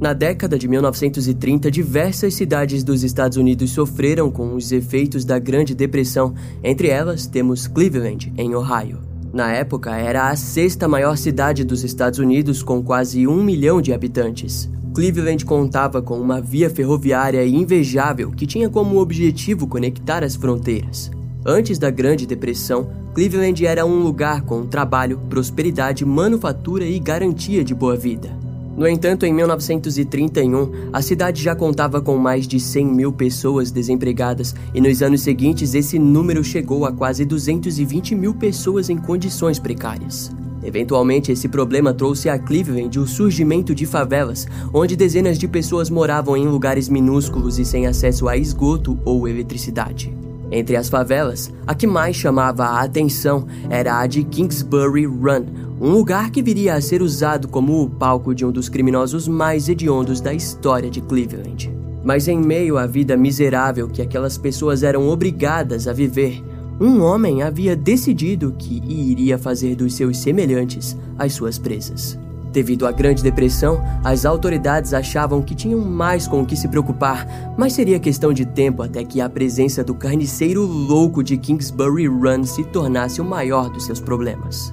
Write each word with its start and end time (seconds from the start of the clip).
Na 0.00 0.12
década 0.12 0.56
de 0.56 0.68
1930, 0.68 1.72
diversas 1.72 2.34
cidades 2.34 2.84
dos 2.84 3.02
Estados 3.02 3.36
Unidos 3.36 3.72
sofreram 3.72 4.30
com 4.30 4.54
os 4.54 4.70
efeitos 4.70 5.24
da 5.24 5.40
Grande 5.40 5.74
Depressão. 5.74 6.34
Entre 6.62 6.86
elas, 6.86 7.26
temos 7.26 7.66
Cleveland, 7.66 8.32
em 8.38 8.54
Ohio. 8.54 9.00
Na 9.32 9.52
época, 9.52 9.96
era 9.96 10.28
a 10.30 10.36
sexta 10.36 10.86
maior 10.86 11.16
cidade 11.16 11.64
dos 11.64 11.82
Estados 11.82 12.20
Unidos, 12.20 12.62
com 12.62 12.80
quase 12.80 13.26
um 13.26 13.42
milhão 13.42 13.82
de 13.82 13.92
habitantes. 13.92 14.70
Cleveland 14.94 15.44
contava 15.44 16.00
com 16.00 16.18
uma 16.20 16.40
via 16.40 16.70
ferroviária 16.70 17.44
invejável 17.44 18.30
que 18.30 18.46
tinha 18.46 18.70
como 18.70 19.00
objetivo 19.00 19.66
conectar 19.66 20.22
as 20.22 20.36
fronteiras. 20.36 21.10
Antes 21.44 21.76
da 21.76 21.90
Grande 21.90 22.24
Depressão, 22.24 22.88
Cleveland 23.14 23.66
era 23.66 23.84
um 23.84 24.00
lugar 24.00 24.42
com 24.42 24.64
trabalho, 24.64 25.18
prosperidade, 25.28 26.04
manufatura 26.04 26.84
e 26.84 27.00
garantia 27.00 27.64
de 27.64 27.74
boa 27.74 27.96
vida. 27.96 28.47
No 28.78 28.86
entanto, 28.86 29.26
em 29.26 29.34
1931, 29.34 30.90
a 30.92 31.02
cidade 31.02 31.42
já 31.42 31.52
contava 31.52 32.00
com 32.00 32.16
mais 32.16 32.46
de 32.46 32.60
100 32.60 32.86
mil 32.86 33.12
pessoas 33.12 33.72
desempregadas 33.72 34.54
e 34.72 34.80
nos 34.80 35.02
anos 35.02 35.22
seguintes 35.22 35.74
esse 35.74 35.98
número 35.98 36.44
chegou 36.44 36.86
a 36.86 36.92
quase 36.92 37.24
220 37.24 38.14
mil 38.14 38.32
pessoas 38.32 38.88
em 38.88 38.96
condições 38.96 39.58
precárias. 39.58 40.30
Eventualmente, 40.62 41.32
esse 41.32 41.48
problema 41.48 41.92
trouxe 41.92 42.28
a 42.28 42.38
Cleveland 42.38 43.00
o 43.00 43.06
surgimento 43.06 43.74
de 43.74 43.84
favelas, 43.84 44.46
onde 44.72 44.94
dezenas 44.94 45.40
de 45.40 45.48
pessoas 45.48 45.90
moravam 45.90 46.36
em 46.36 46.46
lugares 46.46 46.88
minúsculos 46.88 47.58
e 47.58 47.64
sem 47.64 47.84
acesso 47.84 48.28
a 48.28 48.36
esgoto 48.36 48.96
ou 49.04 49.26
eletricidade. 49.26 50.27
Entre 50.50 50.76
as 50.76 50.88
favelas, 50.88 51.52
a 51.66 51.74
que 51.74 51.86
mais 51.86 52.16
chamava 52.16 52.64
a 52.64 52.82
atenção 52.82 53.46
era 53.68 54.00
a 54.00 54.06
de 54.06 54.24
Kingsbury 54.24 55.06
Run, 55.06 55.44
um 55.80 55.90
lugar 55.90 56.30
que 56.30 56.42
viria 56.42 56.74
a 56.74 56.80
ser 56.80 57.02
usado 57.02 57.48
como 57.48 57.82
o 57.82 57.90
palco 57.90 58.34
de 58.34 58.44
um 58.44 58.50
dos 58.50 58.68
criminosos 58.68 59.28
mais 59.28 59.68
hediondos 59.68 60.20
da 60.20 60.32
história 60.32 60.90
de 60.90 61.00
Cleveland. 61.00 61.70
Mas 62.02 62.26
em 62.26 62.38
meio 62.38 62.78
à 62.78 62.86
vida 62.86 63.16
miserável 63.16 63.88
que 63.88 64.00
aquelas 64.00 64.38
pessoas 64.38 64.82
eram 64.82 65.08
obrigadas 65.08 65.86
a 65.86 65.92
viver, 65.92 66.42
um 66.80 67.02
homem 67.02 67.42
havia 67.42 67.76
decidido 67.76 68.54
que 68.56 68.82
iria 68.88 69.36
fazer 69.36 69.74
dos 69.74 69.94
seus 69.94 70.18
semelhantes 70.18 70.96
as 71.18 71.32
suas 71.32 71.58
presas. 71.58 72.18
Devido 72.52 72.86
à 72.86 72.92
Grande 72.92 73.22
Depressão, 73.22 73.82
as 74.02 74.24
autoridades 74.24 74.94
achavam 74.94 75.42
que 75.42 75.54
tinham 75.54 75.80
mais 75.80 76.26
com 76.26 76.40
o 76.40 76.46
que 76.46 76.56
se 76.56 76.68
preocupar, 76.68 77.26
mas 77.56 77.74
seria 77.74 77.98
questão 77.98 78.32
de 78.32 78.46
tempo 78.46 78.82
até 78.82 79.04
que 79.04 79.20
a 79.20 79.28
presença 79.28 79.84
do 79.84 79.94
carniceiro 79.94 80.64
louco 80.64 81.22
de 81.22 81.36
Kingsbury 81.36 82.06
Run 82.06 82.44
se 82.44 82.64
tornasse 82.64 83.20
o 83.20 83.24
maior 83.24 83.68
dos 83.70 83.84
seus 83.84 84.00
problemas. 84.00 84.72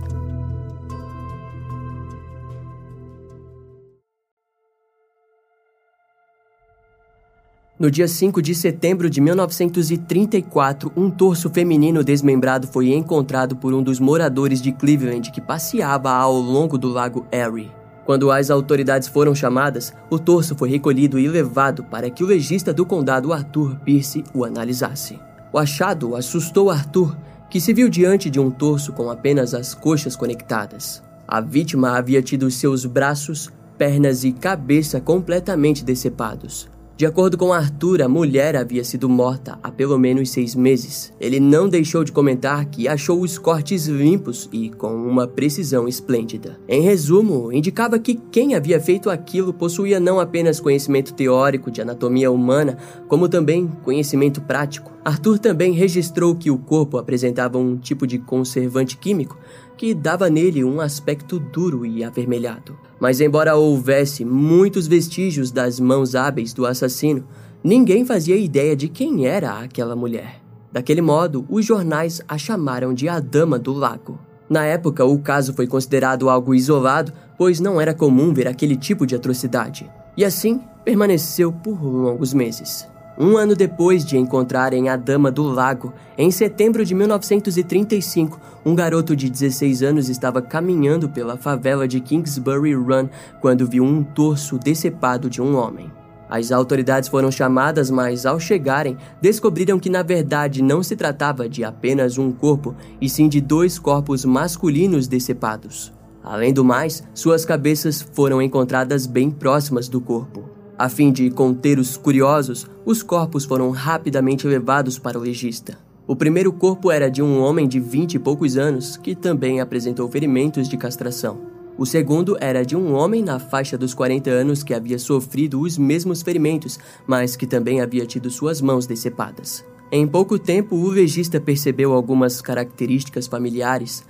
No 7.78 7.92
dia 7.92 8.08
5 8.08 8.42
de 8.42 8.56
setembro 8.56 9.10
de 9.10 9.20
1934, 9.20 10.94
um 10.96 11.10
torso 11.10 11.50
feminino 11.50 12.06
desmembrado 12.06 12.68
foi 12.68 12.94
encontrado 12.94 13.58
por 13.58 13.74
um 13.74 13.84
dos 13.84 14.00
moradores 14.00 14.62
de 14.62 14.72
Cleveland 14.72 15.30
que 15.30 15.42
passeava 15.42 16.10
ao 16.10 16.36
longo 16.36 16.78
do 16.78 16.88
lago 16.88 17.26
Erie. 17.30 17.70
Quando 18.06 18.32
as 18.32 18.50
autoridades 18.50 19.10
foram 19.10 19.36
chamadas, 19.36 19.94
o 20.10 20.18
torso 20.18 20.56
foi 20.56 20.70
recolhido 20.70 21.20
e 21.20 21.28
levado 21.28 21.84
para 21.84 22.10
que 22.10 22.24
o 22.24 22.28
legista 22.28 22.74
do 22.74 22.86
condado 22.86 23.34
Arthur 23.34 23.76
Pierce 23.84 24.24
o 24.34 24.46
analisasse. 24.46 25.20
O 25.52 25.60
achado 25.60 26.16
assustou 26.16 26.70
Arthur, 26.70 27.14
que 27.50 27.60
se 27.60 27.74
viu 27.74 27.90
diante 27.90 28.30
de 28.30 28.40
um 28.40 28.50
torso 28.50 28.94
com 28.94 29.10
apenas 29.10 29.54
as 29.54 29.74
coxas 29.74 30.16
conectadas. 30.16 31.04
A 31.28 31.42
vítima 31.42 31.98
havia 31.98 32.22
tido 32.22 32.50
seus 32.50 32.86
braços, 32.86 33.52
pernas 33.78 34.24
e 34.24 34.32
cabeça 34.32 35.02
completamente 35.02 35.84
decepados. 35.84 36.74
De 36.98 37.06
acordo 37.06 37.38
com 37.38 37.52
Arthur, 37.52 38.02
a 38.02 38.08
mulher 38.08 38.56
havia 38.56 38.82
sido 38.82 39.10
morta 39.10 39.60
há 39.62 39.70
pelo 39.70 40.00
menos 40.00 40.30
seis 40.30 40.56
meses. 40.56 41.12
Ele 41.20 41.42
não 41.42 41.68
deixou 41.68 42.06
de 42.06 42.12
comentar 42.14 42.64
que 42.68 42.88
achou 42.88 43.20
os 43.20 43.38
cortes 43.38 43.88
limpos 43.88 44.48
e 44.54 44.70
com 44.70 44.96
uma 44.96 45.28
precisão 45.28 45.90
esplêndida. 45.90 46.58
Em 46.70 46.82
resumo, 46.82 47.52
indicava 47.52 48.00
que 48.00 48.16
quem 48.32 48.56
havia 48.56 48.80
feito 48.80 49.10
aquilo 49.10 49.54
possuía 49.54 50.00
não 50.00 50.22
apenas 50.22 50.62
conhecimento 50.62 51.14
teórico 51.14 51.70
de 51.70 51.82
anatomia 51.82 52.32
humana, 52.32 52.78
como 53.10 53.28
também 53.28 53.68
conhecimento 53.84 54.40
prático. 54.40 54.94
Arthur 55.04 55.38
também 55.38 55.74
registrou 55.74 56.34
que 56.34 56.50
o 56.50 56.58
corpo 56.58 56.98
apresentava 56.98 57.58
um 57.58 57.76
tipo 57.76 58.08
de 58.08 58.20
conservante 58.20 58.96
químico 58.96 59.38
que 59.76 59.94
dava 59.94 60.30
nele 60.30 60.64
um 60.64 60.80
aspecto 60.80 61.40
duro 61.40 61.86
e 61.86 62.06
avermelhado. 62.06 62.85
Mas, 63.00 63.20
embora 63.20 63.56
houvesse 63.56 64.24
muitos 64.24 64.88
vestígios 64.88 65.52
das 65.52 65.80
mãos 65.80 66.16
hábeis 66.16 66.54
do 66.54 66.66
assassino, 66.66 67.26
ninguém 67.64 68.06
fazia 68.06 68.38
ideia 68.38 68.76
de 68.76 68.88
quem 68.88 69.26
era 69.28 69.60
aquela 69.60 69.96
mulher. 69.96 70.42
Daquele 70.72 71.02
modo, 71.02 71.46
os 71.50 71.66
jornais 71.66 72.22
a 72.28 72.38
chamaram 72.38 72.94
de 72.94 73.08
a 73.08 73.20
Dama 73.20 73.58
do 73.58 73.74
Lago. 73.74 74.20
Na 74.50 74.66
época, 74.66 75.04
o 75.04 75.20
caso 75.20 75.54
foi 75.54 75.66
considerado 75.66 76.30
algo 76.30 76.54
isolado, 76.54 77.12
pois 77.38 77.60
não 77.60 77.80
era 77.80 77.94
comum 77.94 78.34
ver 78.34 78.48
aquele 78.48 78.76
tipo 78.76 79.06
de 79.06 79.16
atrocidade. 79.16 79.90
E 80.16 80.24
assim, 80.24 80.62
permaneceu 80.84 81.52
por 81.52 81.82
longos 81.84 82.34
meses. 82.34 82.88
Um 83.18 83.38
ano 83.38 83.56
depois 83.56 84.04
de 84.04 84.18
encontrarem 84.18 84.90
a 84.90 84.98
Dama 84.98 85.32
do 85.32 85.44
Lago, 85.44 85.94
em 86.18 86.30
setembro 86.32 86.84
de 86.84 86.94
1935, 86.94 88.38
um 88.66 88.76
garoto 88.76 89.16
de 89.16 89.30
16 89.30 89.84
anos 89.84 90.10
estava 90.10 90.42
caminhando 90.42 91.08
pela 91.08 91.38
favela 91.38 91.88
de 91.88 92.02
Kingsbury 92.02 92.74
Run 92.74 93.08
quando 93.40 93.66
viu 93.66 93.86
um 93.86 94.04
torso 94.04 94.60
decepado 94.60 95.30
de 95.30 95.42
um 95.42 95.56
homem. 95.56 95.90
As 96.30 96.52
autoridades 96.52 97.08
foram 97.08 97.32
chamadas, 97.32 97.90
mas 97.90 98.26
ao 98.26 98.38
chegarem, 98.38 98.98
descobriram 99.22 99.80
que 99.80 99.90
na 99.90 100.04
verdade 100.04 100.62
não 100.62 100.84
se 100.84 100.96
tratava 100.96 101.48
de 101.48 101.64
apenas 101.64 102.18
um 102.18 102.34
corpo, 102.34 102.76
e 103.00 103.08
sim 103.08 103.30
de 103.30 103.40
dois 103.40 103.80
corpos 103.80 104.26
masculinos 104.26 105.08
decepados. 105.08 105.94
Além 106.22 106.52
do 106.52 106.66
mais, 106.66 107.04
suas 107.14 107.46
cabeças 107.46 108.02
foram 108.02 108.42
encontradas 108.42 109.06
bem 109.06 109.30
próximas 109.32 109.88
do 109.88 110.02
corpo. 110.02 110.55
A 110.78 110.90
fim 110.90 111.10
de 111.10 111.30
conter 111.30 111.80
os 111.80 111.96
curiosos, 111.96 112.68
os 112.86 113.02
corpos 113.02 113.46
foram 113.46 113.72
rapidamente 113.72 114.46
levados 114.46 115.00
para 115.00 115.18
o 115.18 115.22
legista. 115.22 115.78
O 116.06 116.18
primeiro 116.18 116.52
corpo 116.52 116.92
era 116.92 117.10
de 117.10 117.22
um 117.22 117.42
homem 117.42 117.66
de 117.66 117.80
vinte 117.80 118.16
e 118.16 118.20
poucos 118.20 118.58
anos, 118.58 118.98
que 118.98 119.16
também 119.16 119.62
apresentou 119.62 120.12
ferimentos 120.12 120.68
de 120.68 120.76
castração. 120.76 121.40
O 121.78 121.86
segundo 121.86 122.38
era 122.42 122.66
de 122.66 122.76
um 122.76 122.94
homem 122.94 123.24
na 123.24 123.40
faixa 123.40 123.78
dos 123.78 123.94
40 123.94 124.30
anos 124.30 124.64
que 124.64 124.74
havia 124.74 125.00
sofrido 125.00 125.62
os 125.62 125.78
mesmos 125.78 126.22
ferimentos, 126.22 126.78
mas 127.08 127.38
que 127.38 127.48
também 127.48 127.80
havia 127.80 128.06
tido 128.06 128.30
suas 128.30 128.60
mãos 128.60 128.86
decepadas. 128.86 129.66
Em 129.92 130.06
pouco 130.06 130.38
tempo, 130.38 130.76
o 130.76 130.90
legista 130.90 131.40
percebeu 131.40 131.94
algumas 131.94 132.42
características 132.42 133.28
familiares, 133.28 134.04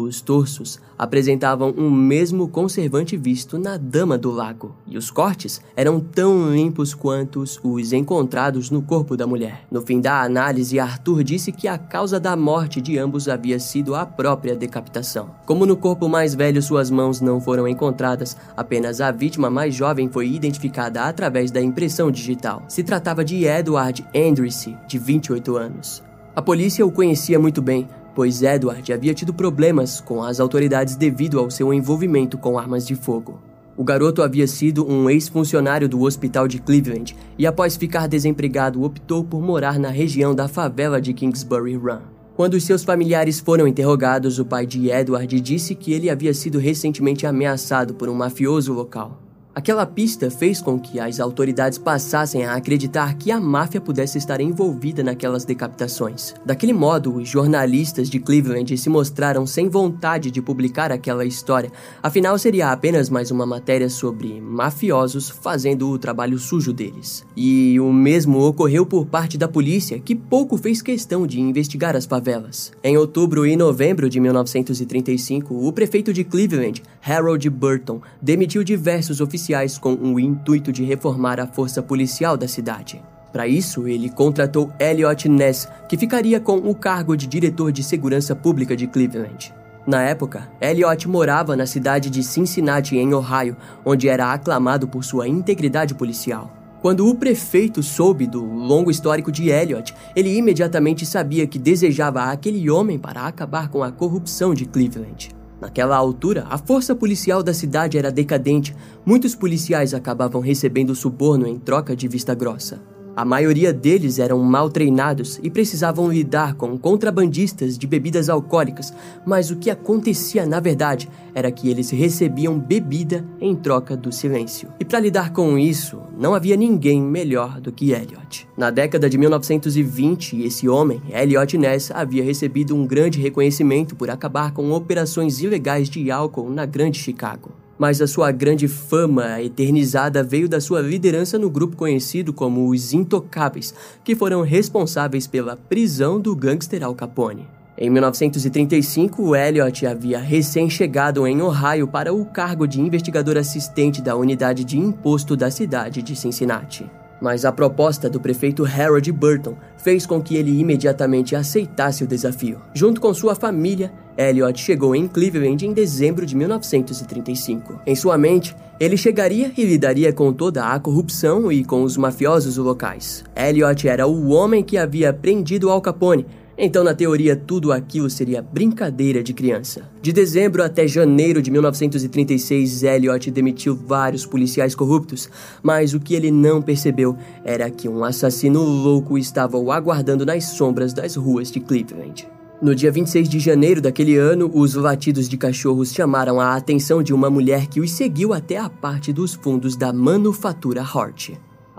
os 0.00 0.20
torsos 0.20 0.80
apresentavam 0.98 1.70
o 1.70 1.82
um 1.82 1.90
mesmo 1.90 2.48
conservante 2.48 3.16
visto 3.16 3.58
na 3.58 3.76
Dama 3.76 4.16
do 4.16 4.30
Lago, 4.30 4.74
e 4.86 4.96
os 4.96 5.10
cortes 5.10 5.60
eram 5.76 6.00
tão 6.00 6.52
limpos 6.52 6.94
quanto 6.94 7.42
os 7.62 7.92
encontrados 7.92 8.70
no 8.70 8.82
corpo 8.82 9.16
da 9.16 9.26
mulher. 9.26 9.66
No 9.70 9.82
fim 9.82 10.00
da 10.00 10.22
análise, 10.22 10.78
Arthur 10.78 11.24
disse 11.24 11.50
que 11.52 11.66
a 11.66 11.76
causa 11.76 12.20
da 12.20 12.36
morte 12.36 12.80
de 12.80 12.98
ambos 12.98 13.28
havia 13.28 13.58
sido 13.58 13.94
a 13.94 14.06
própria 14.06 14.54
decapitação. 14.54 15.30
Como 15.44 15.66
no 15.66 15.76
corpo 15.76 16.08
mais 16.08 16.34
velho 16.34 16.62
suas 16.62 16.90
mãos 16.90 17.20
não 17.20 17.40
foram 17.40 17.66
encontradas, 17.66 18.36
apenas 18.56 19.00
a 19.00 19.10
vítima 19.10 19.50
mais 19.50 19.74
jovem 19.74 20.08
foi 20.08 20.28
identificada 20.28 21.02
através 21.02 21.50
da 21.50 21.60
impressão 21.60 22.10
digital. 22.10 22.62
Se 22.68 22.82
tratava 22.82 23.24
de 23.24 23.44
Edward 23.44 24.04
Andresse, 24.14 24.76
de 24.86 24.98
28 24.98 25.56
anos. 25.56 26.02
A 26.34 26.40
polícia 26.40 26.86
o 26.86 26.90
conhecia 26.90 27.38
muito 27.38 27.60
bem, 27.60 27.86
pois 28.14 28.42
Edward 28.42 28.92
havia 28.92 29.14
tido 29.14 29.32
problemas 29.32 30.00
com 30.00 30.22
as 30.22 30.40
autoridades 30.40 30.96
devido 30.96 31.38
ao 31.38 31.50
seu 31.50 31.72
envolvimento 31.72 32.36
com 32.36 32.58
armas 32.58 32.86
de 32.86 32.94
fogo. 32.94 33.38
O 33.76 33.84
garoto 33.84 34.22
havia 34.22 34.46
sido 34.46 34.86
um 34.86 35.08
ex-funcionário 35.08 35.88
do 35.88 36.02
hospital 36.02 36.46
de 36.46 36.58
Cleveland 36.58 37.16
e, 37.38 37.46
após 37.46 37.76
ficar 37.76 38.06
desempregado, 38.06 38.82
optou 38.82 39.24
por 39.24 39.40
morar 39.40 39.78
na 39.78 39.88
região 39.88 40.34
da 40.34 40.46
favela 40.46 41.00
de 41.00 41.14
Kingsbury 41.14 41.76
Run. 41.76 42.00
Quando 42.34 42.60
seus 42.60 42.84
familiares 42.84 43.40
foram 43.40 43.66
interrogados, 43.66 44.38
o 44.38 44.44
pai 44.44 44.66
de 44.66 44.90
Edward 44.90 45.40
disse 45.40 45.74
que 45.74 45.92
ele 45.92 46.10
havia 46.10 46.34
sido 46.34 46.58
recentemente 46.58 47.26
ameaçado 47.26 47.94
por 47.94 48.08
um 48.08 48.14
mafioso 48.14 48.72
local. 48.72 49.21
Aquela 49.54 49.84
pista 49.84 50.30
fez 50.30 50.62
com 50.62 50.80
que 50.80 50.98
as 50.98 51.20
autoridades 51.20 51.76
passassem 51.76 52.42
a 52.42 52.54
acreditar 52.54 53.14
que 53.18 53.30
a 53.30 53.38
máfia 53.38 53.82
pudesse 53.82 54.16
estar 54.16 54.40
envolvida 54.40 55.02
naquelas 55.02 55.44
decapitações. 55.44 56.34
Daquele 56.44 56.72
modo, 56.72 57.16
os 57.16 57.28
jornalistas 57.28 58.08
de 58.08 58.18
Cleveland 58.18 58.78
se 58.78 58.88
mostraram 58.88 59.46
sem 59.46 59.68
vontade 59.68 60.30
de 60.30 60.40
publicar 60.40 60.90
aquela 60.90 61.22
história, 61.22 61.70
afinal 62.02 62.38
seria 62.38 62.72
apenas 62.72 63.10
mais 63.10 63.30
uma 63.30 63.44
matéria 63.44 63.90
sobre 63.90 64.40
mafiosos 64.40 65.28
fazendo 65.28 65.90
o 65.90 65.98
trabalho 65.98 66.38
sujo 66.38 66.72
deles. 66.72 67.22
E 67.36 67.78
o 67.78 67.92
mesmo 67.92 68.40
ocorreu 68.40 68.86
por 68.86 69.04
parte 69.04 69.36
da 69.36 69.48
polícia, 69.48 69.98
que 69.98 70.14
pouco 70.14 70.56
fez 70.56 70.80
questão 70.80 71.26
de 71.26 71.38
investigar 71.38 71.94
as 71.94 72.06
favelas. 72.06 72.72
Em 72.82 72.96
outubro 72.96 73.46
e 73.46 73.54
novembro 73.54 74.08
de 74.08 74.18
1935, 74.18 75.54
o 75.54 75.70
prefeito 75.74 76.10
de 76.10 76.24
Cleveland, 76.24 76.82
Harold 77.06 77.50
Burton, 77.50 78.00
demitiu 78.22 78.64
diversos 78.64 79.20
oficiais 79.20 79.41
policiais 79.42 79.76
com 79.76 79.94
o 79.94 80.20
intuito 80.20 80.70
de 80.70 80.84
reformar 80.84 81.40
a 81.40 81.46
força 81.46 81.82
policial 81.82 82.36
da 82.36 82.46
cidade. 82.46 83.02
Para 83.32 83.48
isso, 83.48 83.88
ele 83.88 84.08
contratou 84.08 84.70
Elliot 84.78 85.28
Ness, 85.28 85.68
que 85.88 85.96
ficaria 85.96 86.38
com 86.38 86.58
o 86.58 86.74
cargo 86.74 87.16
de 87.16 87.26
diretor 87.26 87.72
de 87.72 87.82
segurança 87.82 88.36
pública 88.36 88.76
de 88.76 88.86
Cleveland. 88.86 89.52
Na 89.84 90.00
época, 90.02 90.48
Elliot 90.60 91.08
morava 91.08 91.56
na 91.56 91.66
cidade 91.66 92.08
de 92.08 92.22
Cincinnati, 92.22 92.96
em 92.96 93.12
Ohio, 93.12 93.56
onde 93.84 94.08
era 94.08 94.32
aclamado 94.32 94.86
por 94.86 95.02
sua 95.02 95.26
integridade 95.26 95.94
policial. 95.94 96.52
Quando 96.80 97.08
o 97.08 97.14
prefeito 97.16 97.82
soube 97.82 98.26
do 98.26 98.44
longo 98.44 98.90
histórico 98.92 99.32
de 99.32 99.48
Elliot, 99.48 99.92
ele 100.14 100.36
imediatamente 100.36 101.04
sabia 101.04 101.48
que 101.48 101.58
desejava 101.58 102.24
aquele 102.24 102.70
homem 102.70 102.98
para 102.98 103.26
acabar 103.26 103.68
com 103.68 103.82
a 103.82 103.90
corrupção 103.90 104.54
de 104.54 104.66
Cleveland. 104.66 105.41
Naquela 105.62 105.94
altura, 105.96 106.44
a 106.50 106.58
força 106.58 106.92
policial 106.92 107.40
da 107.40 107.54
cidade 107.54 107.96
era 107.96 108.10
decadente, 108.10 108.74
muitos 109.06 109.36
policiais 109.36 109.94
acabavam 109.94 110.40
recebendo 110.40 110.92
suborno 110.92 111.46
em 111.46 111.56
troca 111.56 111.94
de 111.94 112.08
vista 112.08 112.34
grossa. 112.34 112.82
A 113.14 113.26
maioria 113.26 113.74
deles 113.74 114.18
eram 114.18 114.38
mal 114.38 114.70
treinados 114.70 115.38
e 115.42 115.50
precisavam 115.50 116.10
lidar 116.10 116.54
com 116.54 116.78
contrabandistas 116.78 117.76
de 117.76 117.86
bebidas 117.86 118.30
alcoólicas, 118.30 118.92
mas 119.26 119.50
o 119.50 119.56
que 119.56 119.68
acontecia 119.68 120.46
na 120.46 120.60
verdade 120.60 121.10
era 121.34 121.52
que 121.52 121.68
eles 121.68 121.90
recebiam 121.90 122.58
bebida 122.58 123.22
em 123.38 123.54
troca 123.54 123.94
do 123.94 124.10
silêncio. 124.10 124.70
E 124.80 124.84
para 124.84 125.00
lidar 125.00 125.32
com 125.32 125.58
isso, 125.58 126.00
não 126.18 126.34
havia 126.34 126.56
ninguém 126.56 127.02
melhor 127.02 127.60
do 127.60 127.70
que 127.70 127.92
Elliot. 127.92 128.48
Na 128.56 128.70
década 128.70 129.10
de 129.10 129.18
1920, 129.18 130.42
esse 130.42 130.66
homem, 130.66 131.02
Elliot 131.10 131.58
Ness, 131.58 131.90
havia 131.90 132.24
recebido 132.24 132.74
um 132.74 132.86
grande 132.86 133.20
reconhecimento 133.20 133.94
por 133.94 134.08
acabar 134.08 134.52
com 134.52 134.72
operações 134.72 135.42
ilegais 135.42 135.90
de 135.90 136.10
álcool 136.10 136.48
na 136.48 136.64
Grande 136.64 136.98
Chicago 136.98 137.61
mas 137.82 138.00
a 138.00 138.06
sua 138.06 138.30
grande 138.30 138.68
fama 138.68 139.42
eternizada 139.42 140.22
veio 140.22 140.48
da 140.48 140.60
sua 140.60 140.80
liderança 140.80 141.36
no 141.36 141.50
grupo 141.50 141.76
conhecido 141.76 142.32
como 142.32 142.68
os 142.68 142.92
Intocáveis, 142.92 143.74
que 144.04 144.14
foram 144.14 144.42
responsáveis 144.42 145.26
pela 145.26 145.56
prisão 145.56 146.20
do 146.20 146.36
gangster 146.36 146.84
Al 146.84 146.94
Capone. 146.94 147.44
Em 147.76 147.90
1935, 147.90 149.34
Elliot 149.34 149.84
havia 149.84 150.20
recém-chegado 150.20 151.26
em 151.26 151.42
Ohio 151.42 151.88
para 151.88 152.14
o 152.14 152.24
cargo 152.24 152.68
de 152.68 152.80
investigador 152.80 153.36
assistente 153.36 154.00
da 154.00 154.14
unidade 154.14 154.62
de 154.62 154.78
imposto 154.78 155.36
da 155.36 155.50
cidade 155.50 156.02
de 156.02 156.14
Cincinnati. 156.14 156.88
Mas 157.22 157.44
a 157.44 157.52
proposta 157.52 158.10
do 158.10 158.18
prefeito 158.18 158.64
Harold 158.66 159.12
Burton 159.12 159.56
fez 159.76 160.04
com 160.04 160.20
que 160.20 160.34
ele 160.34 160.58
imediatamente 160.58 161.36
aceitasse 161.36 162.02
o 162.02 162.06
desafio. 162.06 162.60
Junto 162.74 163.00
com 163.00 163.14
sua 163.14 163.36
família, 163.36 163.92
Elliot 164.18 164.60
chegou 164.60 164.92
em 164.92 165.06
Cleveland 165.06 165.64
em 165.64 165.72
dezembro 165.72 166.26
de 166.26 166.34
1935. 166.34 167.80
Em 167.86 167.94
sua 167.94 168.18
mente, 168.18 168.56
ele 168.80 168.96
chegaria 168.96 169.52
e 169.56 169.64
lidaria 169.64 170.12
com 170.12 170.32
toda 170.32 170.64
a 170.64 170.80
corrupção 170.80 171.52
e 171.52 171.64
com 171.64 171.84
os 171.84 171.96
mafiosos 171.96 172.56
locais. 172.56 173.22
Elliot 173.36 173.86
era 173.86 174.04
o 174.04 174.30
homem 174.30 174.64
que 174.64 174.76
havia 174.76 175.12
prendido 175.12 175.70
Al 175.70 175.80
Capone, 175.80 176.26
então, 176.56 176.84
na 176.84 176.94
teoria, 176.94 177.34
tudo 177.34 177.72
aquilo 177.72 178.10
seria 178.10 178.42
brincadeira 178.42 179.22
de 179.22 179.32
criança. 179.32 179.88
De 180.02 180.12
dezembro 180.12 180.62
até 180.62 180.86
janeiro 180.86 181.40
de 181.40 181.50
1936, 181.50 182.82
Elliot 182.82 183.30
demitiu 183.30 183.74
vários 183.74 184.26
policiais 184.26 184.74
corruptos, 184.74 185.30
mas 185.62 185.94
o 185.94 186.00
que 186.00 186.14
ele 186.14 186.30
não 186.30 186.60
percebeu 186.60 187.16
era 187.44 187.70
que 187.70 187.88
um 187.88 188.04
assassino 188.04 188.62
louco 188.62 189.16
estava 189.16 189.56
o 189.56 189.72
aguardando 189.72 190.26
nas 190.26 190.44
sombras 190.44 190.92
das 190.92 191.16
ruas 191.16 191.50
de 191.50 191.60
Cleveland. 191.60 192.28
No 192.60 192.76
dia 192.76 192.92
26 192.92 193.28
de 193.28 193.40
janeiro 193.40 193.80
daquele 193.80 194.16
ano, 194.16 194.48
os 194.54 194.74
latidos 194.74 195.28
de 195.28 195.36
cachorros 195.36 195.92
chamaram 195.92 196.38
a 196.38 196.54
atenção 196.54 197.02
de 197.02 197.12
uma 197.12 197.28
mulher 197.28 197.66
que 197.66 197.80
os 197.80 197.90
seguiu 197.90 198.32
até 198.32 198.56
a 198.56 198.70
parte 198.70 199.12
dos 199.12 199.34
fundos 199.34 199.74
da 199.74 199.92
manufatura 199.92 200.82
Hort. 200.82 201.32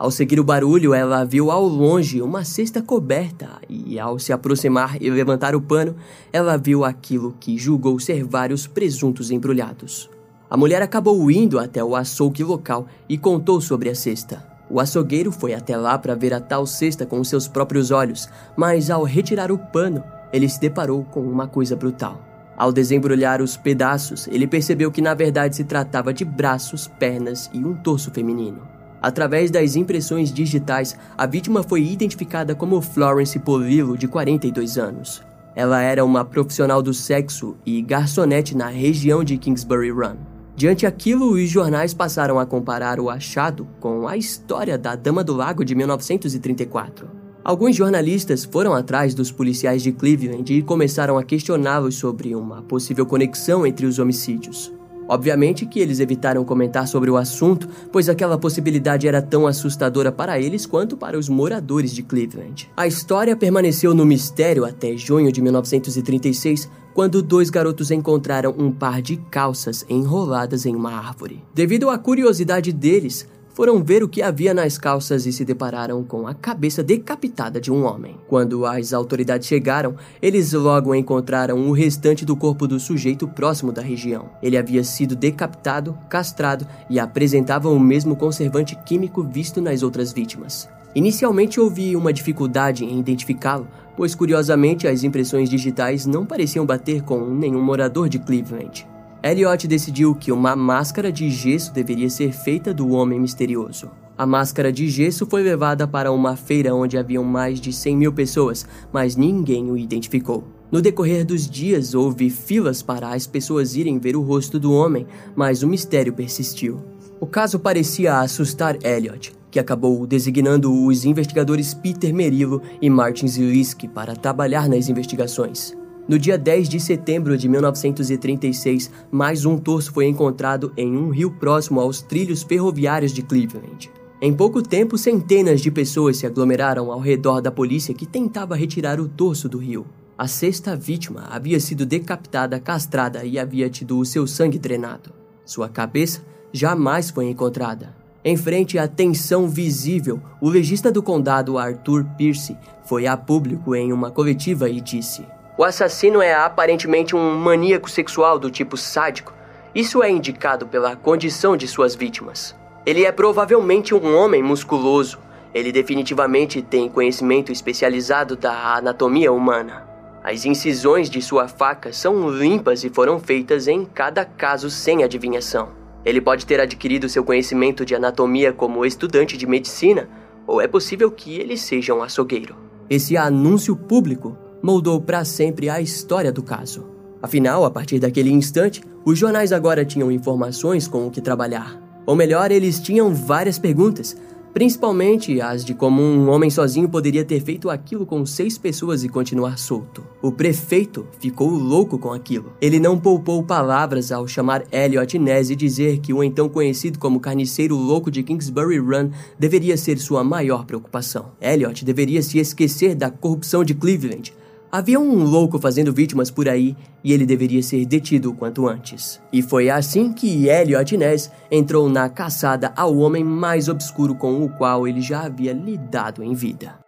Ao 0.04 0.12
seguir 0.12 0.38
o 0.38 0.44
barulho, 0.44 0.94
ela 0.94 1.24
viu 1.24 1.50
ao 1.50 1.66
longe 1.66 2.22
uma 2.22 2.44
cesta 2.44 2.82
coberta 2.82 3.62
e, 3.70 3.98
ao 3.98 4.20
se 4.20 4.34
aproximar 4.34 5.02
e 5.02 5.10
levantar 5.10 5.56
o 5.56 5.62
pano, 5.62 5.96
ela 6.34 6.58
viu 6.58 6.84
aquilo 6.84 7.34
que 7.40 7.58
julgou 7.58 7.98
ser 8.02 8.22
vários 8.26 8.68
presuntos 8.68 9.32
embrulhados. 9.32 10.10
A 10.50 10.58
mulher 10.58 10.82
acabou 10.82 11.32
indo 11.32 11.58
até 11.58 11.82
o 11.82 11.96
açougue 11.96 12.44
local 12.44 12.86
e 13.08 13.18
contou 13.18 13.62
sobre 13.62 13.90
a 13.90 13.96
cesta. 13.96 14.46
O 14.70 14.82
açougueiro 14.82 15.32
foi 15.32 15.54
até 15.54 15.78
lá 15.78 15.98
para 15.98 16.16
ver 16.16 16.34
a 16.34 16.42
tal 16.42 16.66
cesta 16.66 17.06
com 17.06 17.24
seus 17.24 17.48
próprios 17.48 17.90
olhos, 17.90 18.28
mas 18.58 18.90
ao 18.90 19.06
retirar 19.06 19.54
o 19.54 19.58
pano, 19.58 20.04
ele 20.34 20.50
se 20.50 20.60
deparou 20.60 21.06
com 21.06 21.22
uma 21.22 21.48
coisa 21.48 21.78
brutal. 21.78 22.22
Ao 22.58 22.74
desembrulhar 22.74 23.42
os 23.42 23.56
pedaços, 23.56 24.28
ele 24.28 24.48
percebeu 24.48 24.92
que 24.92 25.02
na 25.02 25.14
verdade 25.14 25.56
se 25.56 25.64
tratava 25.64 26.14
de 26.14 26.26
braços, 26.26 26.90
pernas 27.00 27.50
e 27.54 27.60
um 27.60 27.74
torso 27.74 28.12
feminino. 28.12 28.73
Através 29.04 29.52
das 29.52 29.76
impressões 29.76 30.32
digitais, 30.32 30.96
a 31.18 31.26
vítima 31.26 31.62
foi 31.62 31.84
identificada 31.84 32.56
como 32.56 32.82
Florence 32.82 33.38
Polillo, 33.38 33.98
de 33.98 34.08
42 34.08 34.78
anos. 34.78 35.22
Ela 35.54 35.82
era 35.82 36.06
uma 36.06 36.24
profissional 36.24 36.82
do 36.82 36.94
sexo 36.94 37.58
e 37.66 37.82
garçonete 37.82 38.56
na 38.56 38.70
região 38.70 39.22
de 39.22 39.38
Kingsbury 39.38 39.92
Run. 39.92 40.16
Diante 40.56 40.86
aquilo, 40.86 41.34
os 41.34 41.50
jornais 41.50 41.94
passaram 41.94 42.40
a 42.40 42.46
comparar 42.46 42.98
o 42.98 43.10
achado 43.10 43.68
com 43.82 44.08
a 44.08 44.16
história 44.16 44.78
da 44.78 44.96
Dama 44.96 45.22
do 45.22 45.34
Lago 45.34 45.66
de 45.66 45.76
1934. 45.76 47.10
Alguns 47.44 47.76
jornalistas 47.76 48.46
foram 48.46 48.74
atrás 48.74 49.14
dos 49.14 49.34
policiais 49.34 49.84
de 49.84 49.92
Cleveland 49.92 50.54
e 50.54 50.62
começaram 50.62 51.18
a 51.18 51.24
questioná-los 51.26 51.96
sobre 51.96 52.34
uma 52.34 52.62
possível 52.62 53.06
conexão 53.06 53.68
entre 53.68 53.86
os 53.86 54.00
homicídios. 54.00 54.72
Obviamente 55.08 55.66
que 55.66 55.80
eles 55.80 56.00
evitaram 56.00 56.44
comentar 56.46 56.88
sobre 56.88 57.10
o 57.10 57.18
assunto, 57.18 57.68
pois 57.92 58.10
aquela 58.10 58.38
possibilidade 58.38 59.08
era 59.08 59.22
tão 59.22 59.46
assustadora 59.46 60.12
para 60.12 60.40
eles 60.40 60.66
quanto 60.66 60.96
para 60.98 61.18
os 61.18 61.30
moradores 61.30 61.94
de 61.94 62.04
Cleveland. 62.04 62.70
A 62.76 62.88
história 62.88 63.36
permaneceu 63.36 63.94
no 63.94 64.06
mistério 64.06 64.66
até 64.66 64.96
junho 64.96 65.32
de 65.32 65.42
1936, 65.42 66.70
quando 66.94 67.22
dois 67.22 67.50
garotos 67.50 67.92
encontraram 67.92 68.54
um 68.58 68.72
par 68.72 69.02
de 69.02 69.18
calças 69.18 69.86
enroladas 69.90 70.66
em 70.66 70.76
uma 70.76 70.94
árvore. 70.94 71.44
Devido 71.54 71.90
à 71.90 71.98
curiosidade 71.98 72.72
deles, 72.72 73.28
foram 73.54 73.84
ver 73.84 74.04
o 74.04 74.10
que 74.10 74.22
havia 74.22 74.54
nas 74.54 74.78
calças 74.78 75.26
e 75.26 75.32
se 75.32 75.46
depararam 75.46 76.04
com 76.04 76.28
a 76.28 76.34
cabeça 76.34 76.84
decapitada 76.84 77.62
de 77.62 77.72
um 77.72 77.86
homem. 77.86 78.18
Quando 78.28 78.66
as 78.66 78.94
autoridades 78.94 79.48
chegaram, 79.48 79.96
eles 80.22 80.54
logo 80.54 80.94
encontraram 80.94 81.58
o 81.68 81.72
restante 81.72 82.26
do 82.26 82.36
corpo 82.36 82.68
do 82.68 82.80
sujeito 82.80 83.28
próximo 83.28 83.72
da 83.72 83.82
região. 83.82 84.30
Ele 84.42 84.58
havia 84.58 84.84
sido 84.84 85.16
decapitado, 85.16 85.98
castrado 86.10 86.68
e 86.90 87.00
apresentava 87.00 87.70
o 87.70 87.80
mesmo 87.80 88.16
conservante 88.16 88.76
químico 88.86 89.24
visto 89.24 89.62
nas 89.62 89.84
outras 89.84 90.12
vítimas. 90.12 90.68
Inicialmente 90.96 91.60
houve 91.60 91.96
uma 91.96 92.14
dificuldade 92.14 92.86
em 92.86 93.00
identificá-lo, 93.00 93.68
pois 93.96 94.14
curiosamente 94.14 94.88
as 94.88 95.04
impressões 95.04 95.50
digitais 95.50 96.06
não 96.06 96.26
pareciam 96.26 96.66
bater 96.66 97.02
com 97.02 97.20
nenhum 97.30 97.62
morador 97.62 98.10
de 98.10 98.20
Cleveland. 98.20 98.93
Elliot 99.24 99.66
decidiu 99.70 100.14
que 100.14 100.34
uma 100.34 100.54
máscara 100.54 101.10
de 101.10 101.30
gesso 101.30 101.74
deveria 101.74 102.10
ser 102.10 102.34
feita 102.34 102.74
do 102.74 102.90
homem 102.90 103.18
misterioso. 103.18 103.90
A 104.18 104.26
máscara 104.26 104.70
de 104.70 104.90
gesso 104.90 105.26
foi 105.26 105.42
levada 105.42 105.88
para 105.88 106.12
uma 106.12 106.36
feira 106.36 106.76
onde 106.76 106.98
haviam 106.98 107.24
mais 107.24 107.62
de 107.62 107.72
100 107.72 107.96
mil 107.96 108.12
pessoas, 108.12 108.66
mas 108.92 109.16
ninguém 109.16 109.72
o 109.72 109.78
identificou. 109.78 110.44
No 110.70 110.82
decorrer 110.82 111.26
dos 111.26 111.50
dias, 111.50 111.94
houve 111.94 112.30
filas 112.30 112.84
para 112.84 113.14
as 113.14 113.26
pessoas 113.26 113.78
irem 113.78 113.98
ver 113.98 114.18
o 114.18 114.22
rosto 114.22 114.60
do 114.60 114.74
homem, 114.74 115.08
mas 115.34 115.64
o 115.64 115.70
mistério 115.70 116.12
persistiu. 116.12 116.82
O 117.18 117.26
caso 117.26 117.58
parecia 117.58 118.20
assustar 118.20 118.78
Elliot, 118.86 119.34
que 119.50 119.60
acabou 119.60 120.06
designando 120.06 120.86
os 120.86 121.06
investigadores 121.06 121.74
Peter 121.74 122.14
Merillo 122.14 122.62
e 122.82 122.90
Martin 122.90 123.28
Ziliski 123.28 123.88
para 123.88 124.18
trabalhar 124.18 124.68
nas 124.68 124.90
investigações. 124.90 125.74
No 126.06 126.20
dia 126.20 126.38
10 126.38 126.68
de 126.68 126.82
setembro 126.82 127.38
de 127.38 127.48
1936, 127.48 128.92
mais 129.10 129.46
um 129.46 129.58
torso 129.58 129.94
foi 129.94 130.06
encontrado 130.06 130.74
em 130.76 130.98
um 130.98 131.10
rio 131.10 131.32
próximo 131.32 131.80
aos 131.80 132.02
trilhos 132.02 132.44
ferroviários 132.44 133.14
de 133.14 133.22
Cleveland. 133.22 133.90
Em 134.22 134.34
pouco 134.34 134.62
tempo, 134.62 134.98
centenas 134.98 135.62
de 135.62 135.72
pessoas 135.72 136.18
se 136.18 136.26
aglomeraram 136.26 136.92
ao 136.92 137.00
redor 137.00 137.40
da 137.40 137.50
polícia 137.50 137.94
que 137.94 138.06
tentava 138.06 138.54
retirar 138.54 139.00
o 139.00 139.08
torso 139.08 139.48
do 139.48 139.58
rio. 139.58 139.86
A 140.18 140.28
sexta 140.28 140.76
vítima 140.76 141.28
havia 141.32 141.60
sido 141.60 141.86
decapitada, 141.86 142.60
castrada 142.60 143.24
e 143.24 143.40
havia 143.40 143.70
tido 143.70 143.98
o 143.98 144.06
seu 144.06 144.28
sangue 144.28 144.60
drenado. 144.60 145.10
Sua 145.46 145.70
cabeça 145.70 146.22
jamais 146.52 147.10
foi 147.12 147.30
encontrada. 147.30 147.96
Em 148.26 148.36
frente 148.36 148.78
à 148.78 148.90
tensão 148.90 149.48
visível, 149.48 150.22
o 150.42 150.50
legista 150.50 150.92
do 150.92 151.02
condado 151.02 151.58
Arthur 151.58 152.06
Pierce 152.18 152.58
foi 152.86 153.08
a 153.08 153.16
público 153.16 153.74
em 153.74 153.92
uma 153.92 154.12
coletiva 154.12 154.70
e 154.70 154.80
disse: 154.80 155.26
o 155.56 155.64
assassino 155.64 156.20
é 156.20 156.34
aparentemente 156.34 157.16
um 157.16 157.36
maníaco 157.36 157.90
sexual 157.90 158.40
do 158.40 158.50
tipo 158.50 158.76
sádico. 158.76 159.34
Isso 159.74 160.02
é 160.02 160.10
indicado 160.10 160.66
pela 160.66 160.96
condição 160.96 161.56
de 161.56 161.68
suas 161.68 161.94
vítimas. 161.94 162.56
Ele 162.86 163.06
é 163.06 163.12
provavelmente 163.12 163.94
um 163.94 164.18
homem 164.18 164.42
musculoso. 164.42 165.20
Ele 165.54 165.72
definitivamente 165.72 166.62
tem 166.62 166.90
conhecimento 166.90 167.52
especializado 167.52 168.36
da 168.36 168.78
anatomia 168.78 169.32
humana. 169.32 169.88
As 170.24 170.44
incisões 170.44 171.08
de 171.08 171.22
sua 171.22 171.48
faca 171.48 171.94
são 171.94 172.30
limpas 172.30 172.84
e 172.84 172.90
foram 172.90 173.20
feitas 173.20 173.68
em 173.68 173.86
cada 173.86 174.26
caso 174.26 174.72
sem 174.72 175.04
adivinhação. 175.04 175.70
Ele 176.04 176.20
pode 176.20 176.48
ter 176.48 176.60
adquirido 176.60 177.08
seu 177.08 177.24
conhecimento 177.24 177.86
de 177.86 177.94
anatomia 177.94 178.52
como 178.52 178.86
estudante 178.86 179.38
de 179.38 179.46
medicina, 179.46 180.10
ou 180.48 180.60
é 180.60 180.68
possível 180.68 181.12
que 181.12 181.36
ele 181.40 181.58
seja 181.58 181.94
um 181.94 182.02
açougueiro. 182.02 182.56
Esse 182.90 183.16
anúncio 183.16 183.76
público 183.76 184.38
moldou 184.64 185.02
para 185.02 185.26
sempre 185.26 185.70
a 185.70 185.82
história 185.82 186.32
do 186.32 186.42
caso. 186.42 186.86
Afinal, 187.22 187.66
a 187.66 187.70
partir 187.70 188.00
daquele 188.00 188.32
instante, 188.32 188.82
os 189.06 189.20
jornais 189.20 189.52
agora 189.52 189.84
tinham 189.84 190.10
informações 190.10 190.88
com 190.88 191.06
o 191.06 191.12
que 191.12 191.20
trabalhar. 191.20 191.78
Ou 192.06 192.16
melhor, 192.16 192.50
eles 192.52 192.80
tinham 192.80 193.14
várias 193.14 193.60
perguntas, 193.60 194.16
principalmente 194.54 195.42
as 195.42 195.66
de 195.66 195.74
como 195.74 196.02
um 196.02 196.30
homem 196.30 196.50
sozinho 196.50 196.88
poderia 196.88 197.26
ter 197.26 197.42
feito 197.42 197.70
aquilo 197.70 198.06
com 198.06 198.26
seis 198.26 198.58
pessoas 198.58 199.04
e 199.04 199.10
continuar 199.10 199.58
solto. 199.58 200.06
O 200.22 200.32
prefeito 200.32 201.08
ficou 201.20 201.50
louco 201.50 201.98
com 201.98 202.14
aquilo. 202.14 202.54
Ele 202.62 202.80
não 202.80 203.00
poupou 203.00 203.44
palavras 203.44 204.12
ao 204.12 204.28
chamar 204.28 204.64
Elliot 204.72 205.18
Ness 205.18 205.50
e 205.50 205.56
dizer 205.56 206.00
que 206.00 206.14
o 206.14 206.24
então 206.24 206.48
conhecido 206.48 207.00
como 207.00 207.20
carniceiro 207.20 207.76
louco 207.76 208.12
de 208.12 208.24
Kingsbury 208.24 208.80
Run 208.80 209.10
deveria 209.38 209.76
ser 209.76 209.98
sua 209.98 210.24
maior 210.24 210.66
preocupação. 210.66 211.32
Elliot 211.42 211.84
deveria 211.84 212.22
se 212.22 212.38
esquecer 212.38 212.96
da 212.96 213.10
corrupção 213.10 213.64
de 213.64 213.74
Cleveland, 213.74 214.34
Havia 214.74 215.00
um 215.00 215.24
louco 215.24 215.60
fazendo 215.60 215.94
vítimas 215.94 216.32
por 216.32 216.50
aí 216.50 216.76
e 217.04 217.14
ele 217.14 217.28
deveria 217.28 217.62
ser 217.62 217.86
detido 217.86 218.32
o 218.32 218.34
quanto 218.34 218.68
antes. 218.68 219.22
E 219.32 219.40
foi 219.40 219.70
assim 219.70 220.12
que 220.12 220.48
Elliot 220.48 220.98
Ness 220.98 221.30
entrou 221.52 221.88
na 221.88 222.10
caçada 222.10 222.74
ao 222.76 222.98
homem 222.98 223.24
mais 223.24 223.70
obscuro 223.70 224.16
com 224.16 224.44
o 224.44 224.50
qual 224.50 224.88
ele 224.88 225.00
já 225.00 225.26
havia 225.26 225.54
lidado 225.54 226.24
em 226.24 226.34
vida. 226.34 226.80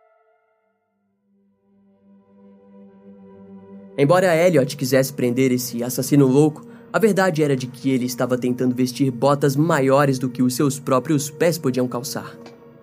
Embora 3.96 4.36
Elliot 4.36 4.76
quisesse 4.76 5.14
prender 5.14 5.52
esse 5.52 5.84
assassino 5.84 6.26
louco, 6.26 6.66
a 6.92 6.98
verdade 6.98 7.44
era 7.44 7.56
de 7.56 7.68
que 7.68 7.92
ele 7.92 8.06
estava 8.06 8.36
tentando 8.36 8.74
vestir 8.74 9.12
botas 9.12 9.56
maiores 9.56 10.18
do 10.18 10.28
que 10.28 10.42
os 10.42 10.56
seus 10.56 10.80
próprios 10.80 11.30
pés 11.30 11.60
podiam 11.60 11.88
calçar. 11.88 12.36